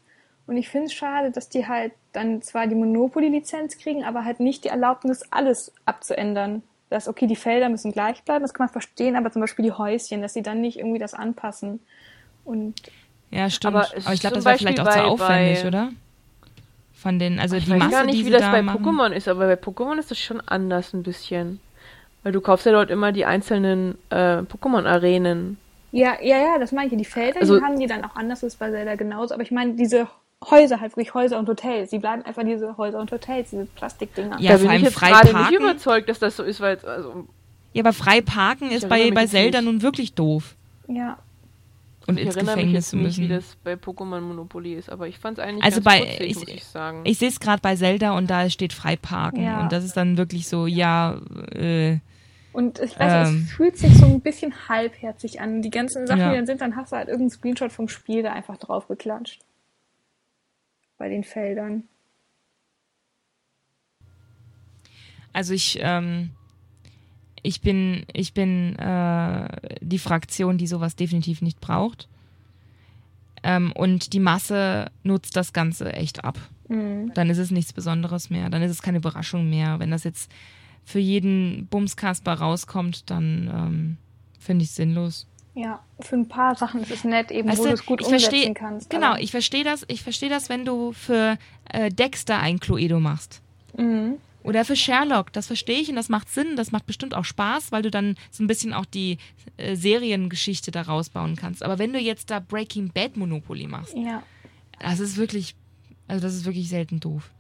[0.47, 4.39] Und ich finde es schade, dass die halt dann zwar die Monopoly-Lizenz kriegen, aber halt
[4.41, 6.63] nicht die Erlaubnis, alles abzuändern.
[6.93, 9.73] Dass, okay, die Felder müssen gleich bleiben, das kann man verstehen, aber zum Beispiel die
[9.73, 11.81] Häuschen, dass sie dann nicht irgendwie das anpassen.
[12.45, 12.75] Und
[13.31, 13.75] Ja, stimmt.
[13.75, 15.89] Aber Aber, ich glaube, das wäre vielleicht auch Beispiel zu bei- aufwendig, bei- oder?
[16.95, 18.85] Von den, also Ich die weiß Masse, gar nicht, die wie das da bei machen.
[18.85, 21.59] Pokémon ist, aber bei Pokémon ist das schon anders ein bisschen.
[22.23, 25.59] Weil du kaufst ja dort immer die einzelnen äh, Pokémon-Arenen.
[25.91, 26.97] ja, ja, ja, das meine ich.
[26.97, 29.35] Die Felder, Also- die haben die dann auch anders, das ist bei Zelda genauso.
[29.35, 30.07] Aber ich meine, diese
[30.51, 34.39] Häuser, halt wirklich Häuser und Hotels, die bleiben einfach diese Häuser und Hotels, diese Plastikdinger.
[34.41, 37.27] Ja, da vor bin ich jetzt gerade nicht überzeugt, dass das so ist, weil also,
[37.73, 39.71] Ja, aber frei parken ist bei, mich bei jetzt Zelda nicht.
[39.73, 40.55] nun wirklich doof.
[40.89, 41.19] ja.
[42.09, 43.25] Und ich ins erinnere mich Gefängnis jetzt zu nicht, müssen.
[43.25, 46.31] wie das bei Pokémon Monopoly ist, aber ich fand es eigentlich Also ganz bei- putzig,
[46.31, 47.01] ich- muss ich sagen.
[47.05, 49.45] Ich sehe es gerade bei Zelda und da steht frei parken.
[49.45, 49.61] Ja.
[49.63, 51.21] Und das ist dann wirklich so, ja,
[51.55, 51.99] äh,
[52.53, 53.45] Und ich weiß, Ähm.
[53.49, 55.63] es fühlt sich so ein bisschen halbherzig an.
[55.63, 56.31] Die ganzen Sachen, Ja.
[56.33, 59.41] die dann sind, dann hast du halt irgendeinen Screenshot vom Spiel da einfach drauf geklatscht.
[61.03, 61.83] Bei den Feldern.
[65.33, 66.31] also ich, ähm,
[67.43, 69.49] ich bin, ich bin äh,
[69.81, 72.09] die Fraktion, die sowas definitiv nicht braucht.
[73.43, 76.39] Ähm, und die Masse nutzt das Ganze echt ab.
[76.69, 77.13] Mhm.
[77.15, 78.49] Dann ist es nichts Besonderes mehr.
[78.49, 79.81] Dann ist es keine Überraschung mehr.
[79.81, 80.31] Wenn das jetzt
[80.85, 83.97] für jeden Bumskasper rauskommt, dann ähm,
[84.39, 85.27] finde ich es sinnlos.
[85.55, 88.07] Ja, für ein paar Sachen ist es nett, eben Weißt wo du, es gut ich
[88.07, 88.89] umsetzen versteh- kannst.
[88.91, 91.37] Genau, aber- ich verstehe das, ich verstehe das, wenn du für
[91.71, 93.41] äh, Dexter ein Cluedo machst.
[93.77, 94.15] Mhm.
[94.45, 97.71] Oder für Sherlock, das verstehe ich und das macht Sinn, das macht bestimmt auch Spaß,
[97.71, 99.19] weil du dann so ein bisschen auch die
[99.57, 101.63] äh, Seriengeschichte da rausbauen kannst.
[101.63, 104.23] Aber wenn du jetzt da Breaking Bad Monopoly machst, Ja.
[104.81, 105.55] das ist wirklich,
[106.09, 107.31] also das ist wirklich selten doof.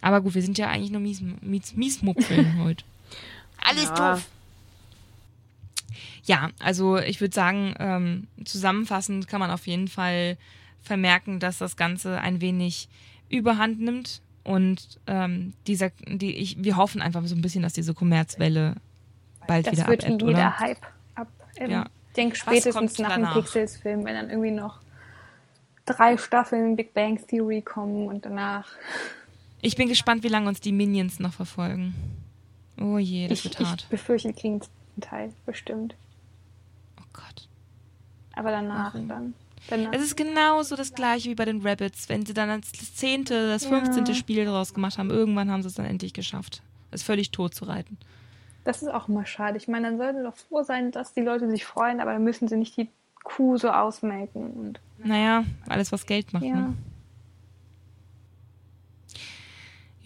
[0.00, 2.84] Aber gut, wir sind ja eigentlich nur mies, mies, Miesmupfeln heute.
[3.62, 4.12] Alles Ja.
[4.14, 4.26] doof.
[6.24, 10.36] Ja, also ich würde sagen, ähm, zusammenfassend kann man auf jeden Fall
[10.82, 12.88] vermerken, dass das Ganze ein wenig
[13.28, 17.94] Überhand nimmt und ähm, dieser, die, ich, wir hoffen einfach so ein bisschen, dass diese
[17.94, 18.76] Kommerzwelle
[19.46, 20.58] bald Das wieder wird wie abebbt, jeder?
[20.58, 20.78] Hype
[21.14, 21.28] ab.
[21.56, 21.86] Ähm, Ja.
[22.10, 23.26] Ich denke spätestens nach dem?
[23.32, 24.80] Pixels-Film, wenn dann irgendwie noch
[25.84, 28.66] drei Staffeln Big Bang Theory kommen und danach.
[29.60, 31.94] Ich bin gespannt, wie lange uns die Minions noch verfolgen.
[32.80, 33.88] Oh je, das Ich, wird ich hart.
[33.90, 34.60] befürchte, wir kriegen
[34.98, 35.94] einen Teil, bestimmt.
[37.00, 37.48] Oh Gott.
[38.34, 39.08] Aber danach Warum?
[39.08, 39.34] dann.
[39.70, 39.92] Danach.
[39.92, 42.08] Es ist genauso das gleiche wie bei den Rabbits.
[42.08, 44.16] Wenn sie dann das zehnte, das fünfzehnte Ja.
[44.18, 46.62] Spiel daraus gemacht haben, irgendwann haben sie es dann endlich geschafft.
[46.90, 47.98] Es völlig tot zu reiten.
[48.64, 49.56] Das ist auch immer schade.
[49.56, 52.48] Ich meine, dann sollten doch froh sein, dass die Leute sich freuen, aber dann müssen
[52.48, 52.88] sie nicht die
[53.24, 54.50] Kuh so ausmelken.
[54.52, 56.44] Und Naja, alles was Geld macht.
[56.44, 56.54] ja.
[56.54, 56.74] Ne?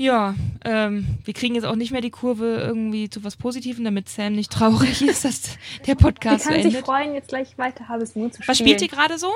[0.03, 0.35] Ja,
[0.65, 4.33] ähm, wir kriegen jetzt auch nicht mehr die Kurve irgendwie zu was Positivem, damit Sam
[4.33, 6.85] nicht traurig ist, dass der Sie Podcast so kann sich endet.
[6.85, 8.49] freuen, jetzt gleich weiter Harvest Moon zu spielen.
[8.49, 9.31] Was spielt ihr gerade so?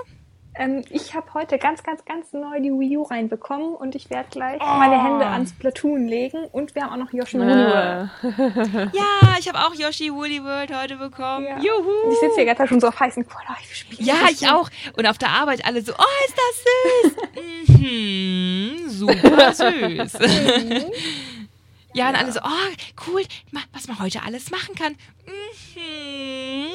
[0.58, 4.28] Ähm, ich habe heute ganz, ganz, ganz neu die Wii U reinbekommen und ich werde
[4.30, 4.76] gleich Oh.
[4.78, 8.10] meine Hände ans Platoon legen und wir haben auch noch Yoshi Woolly World.
[8.22, 11.46] Äh, Ja, ich habe auch Yoshi Woolly World heute bekommen.
[11.46, 11.58] Ja.
[11.58, 12.10] Juhu!
[12.12, 13.46] Ich sitze hier gerade schon so auf heißen Kohlen.
[13.50, 14.70] Oh, ich spiele Ja, ich auch.
[14.96, 17.78] Und auf der Arbeit alle so, oh, ist das süß.
[17.80, 20.12] mhm, super süß.
[21.94, 23.22] ja, und alle so, oh, cool,
[23.72, 24.92] was man heute alles machen kann.
[24.92, 25.32] Mhm,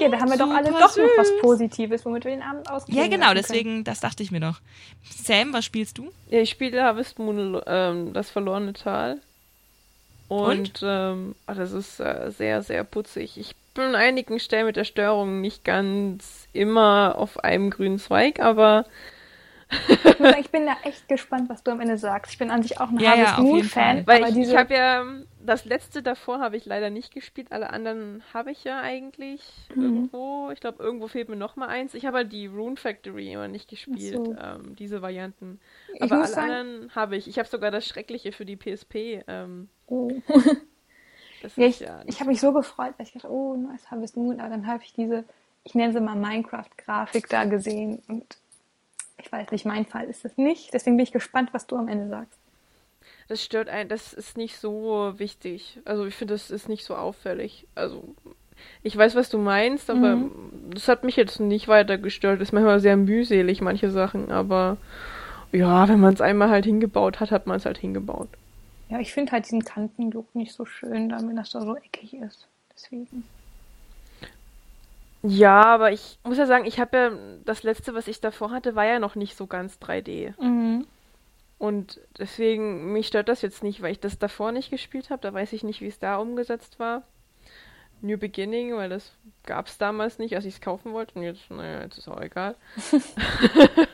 [0.02, 1.32] Ja, da haben wir doch alle doch noch was.
[1.42, 4.60] Positives, womit wir den Abend ausklingen Ja, genau, deswegen, das dachte ich mir doch.
[5.04, 6.12] Sam, was spielst du?
[6.30, 9.20] Ja, ich spiele Harvest Moon, ähm, das verlorene Tal.
[10.28, 13.38] Und, Ähm, ah, das ist äh, sehr, sehr putzig.
[13.38, 18.40] Ich bin an einigen Stellen mit der Steuerung nicht ganz immer auf einem grünen Zweig,
[18.40, 18.86] aber
[19.88, 22.32] Ich sagen, ich bin da echt gespannt, was du am Ende sagst.
[22.34, 24.36] Ich bin an sich auch ein Ja, ja, Harvest jeden Moon Fan, weil aber ich,
[24.36, 25.06] diese ich habe ja
[25.46, 29.42] das letzte davor habe ich leider nicht gespielt, alle anderen habe ich ja eigentlich
[29.76, 29.84] Mhm.
[29.84, 30.50] irgendwo.
[30.52, 31.94] Ich glaube, irgendwo fehlt mir noch mal eins.
[31.94, 34.36] Ich habe halt die Rune Factory immer nicht gespielt, so.
[34.40, 35.60] ähm, diese Varianten.
[35.94, 37.28] Ich Aber alle sagen- anderen habe ich.
[37.28, 39.24] Ich habe sogar das Schreckliche für die PSP.
[39.28, 40.12] Ähm, oh.
[41.56, 44.40] Ja, ich, ja ich habe mich so gefreut, weil ich dachte, oh, neues Harvest Moon,
[44.40, 45.24] aber dann habe ich diese,
[45.64, 48.38] ich nenne sie mal Minecraft-Grafik da gesehen und
[49.18, 50.72] ich weiß nicht, mein Fall ist das nicht.
[50.72, 52.38] Deswegen bin ich gespannt, was du am Ende sagst.
[53.32, 55.80] Das stört einen, das ist nicht so wichtig.
[55.86, 57.66] Also ich finde, das ist nicht so auffällig.
[57.76, 58.04] Also
[58.84, 60.32] ich weiß, was du meinst, aber Mhm.
[60.74, 62.42] das hat mich jetzt nicht weiter gestört.
[62.42, 64.76] Ist manchmal sehr mühselig, manche Sachen, aber
[65.54, 68.28] ja, wenn man es einmal halt hingebaut hat, hat man es halt hingebaut.
[68.90, 72.50] Ja, ich finde halt diesen Kantenlook nicht so schön, damit das da so eckig ist.
[72.76, 73.24] Deswegen.
[75.24, 77.12] Ja, aber ich muss ja sagen, ich habe ja
[77.46, 80.34] das letzte, was ich davor hatte, war ja noch nicht so ganz 3D.
[80.38, 80.86] Mhm.
[81.62, 85.22] Und deswegen, mich stört das jetzt nicht, weil ich das davor nicht gespielt habe.
[85.22, 87.04] Da weiß ich nicht, wie es da umgesetzt war.
[88.02, 89.12] New Beginning, weil das
[89.44, 91.20] gab es damals nicht, als ich es kaufen wollte.
[91.20, 92.56] Und jetzt, naja, jetzt ist auch egal.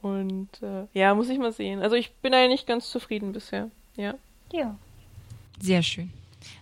[0.00, 1.82] Und äh, ja, muss ich mal sehen.
[1.82, 3.68] Also ich bin eigentlich ganz zufrieden bisher.
[3.96, 4.14] Ja.
[4.52, 4.76] Ja.
[5.60, 6.12] Sehr schön.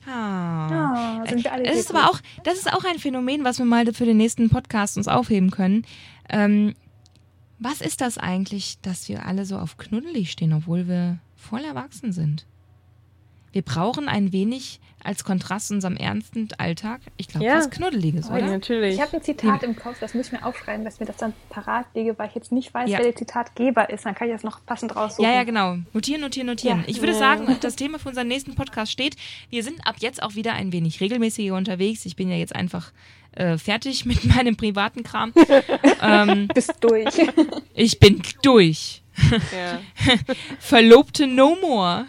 [0.07, 1.20] Ah.
[1.20, 3.66] Ah, sind wir alle Das ist aber auch, das ist auch ein Phänomen, was wir
[3.66, 5.84] mal für den nächsten Podcast uns aufheben können.
[6.30, 6.74] Ähm,
[7.59, 12.12] was ist das eigentlich, dass wir alle so auf knuddelig stehen, obwohl wir voll erwachsen
[12.12, 12.46] sind?
[13.57, 17.57] Wir brauchen ein wenig als Kontrast zu unserem ernsten Alltag, ich glaube, Ja.
[17.57, 18.46] was Knuddeliges, Oh, Ja, oder?
[18.48, 18.96] natürlich.
[18.96, 21.32] Ich habe ein Zitat im Kopf, das muss ich mir aufschreiben, dass mir das dann
[21.48, 22.98] parat lege, weil ich jetzt nicht weiß, Ja.
[22.98, 24.04] wer der Zitatgeber ist.
[24.04, 25.24] Dann kann ich das noch passend raussuchen.
[25.24, 25.78] Ja, ja, genau.
[25.94, 26.80] Notieren, notieren, notieren.
[26.80, 26.84] Ja.
[26.86, 29.16] Ich würde sagen, das Thema für unseren nächsten Podcast steht.
[29.48, 32.04] Wir sind ab jetzt auch wieder ein wenig regelmäßiger unterwegs.
[32.04, 32.92] Ich bin ja jetzt einfach
[33.32, 35.32] äh, fertig mit meinem privaten Kram.
[36.02, 37.14] ähm, Bist durch.
[37.74, 39.00] ich bin durch.
[39.32, 39.80] Ja.
[40.59, 42.04] Verlobte No More.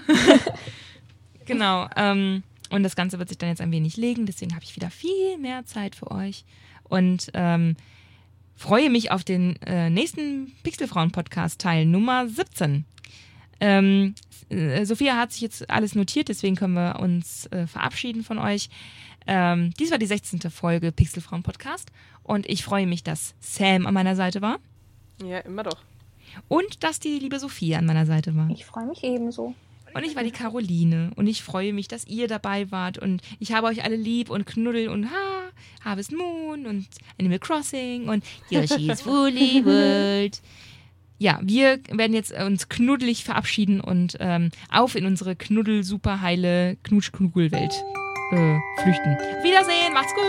[1.48, 1.88] Genau.
[1.96, 4.26] Ähm, und das Ganze wird sich dann jetzt ein wenig legen.
[4.26, 6.46] Deswegen habe ich wieder viel mehr Zeit für euch.
[6.84, 7.76] Und ähm,
[8.56, 12.86] freue mich auf den äh, nächsten Pixelfrauen-Podcast, Teil Nummer 17.
[13.60, 14.16] Ähm,
[14.50, 18.70] äh, Sophia hat sich jetzt alles notiert, deswegen können wir uns äh, verabschieden von euch.
[19.26, 20.40] Ähm, dies war die 16.
[20.52, 21.92] Folge Pixelfrauen-Podcast.
[22.24, 24.60] Und ich freue mich, dass Sam an meiner Seite war
[25.24, 25.78] ja, immer doch.
[26.48, 28.50] und dass die liebe Sophia an meiner Seite war.
[28.50, 29.56] Ich freue mich ebenso.
[29.98, 33.52] Und ich war die Caroline und ich freue mich, dass ihr dabei wart und ich
[33.52, 35.50] habe euch alle lieb und knuddel und ha,
[35.84, 36.86] Harvest Moon und
[37.20, 40.40] Animal Crossing und Yoshi's Woolly World.
[41.18, 47.74] Ja, wir werden jetzt uns knuddelig verabschieden und ähm, auf in unsere knuddel superheile Knutsch-Knuggel-Welt
[48.34, 49.18] äh, flüchten.
[49.18, 50.28] Auf Wiedersehen, macht's gut!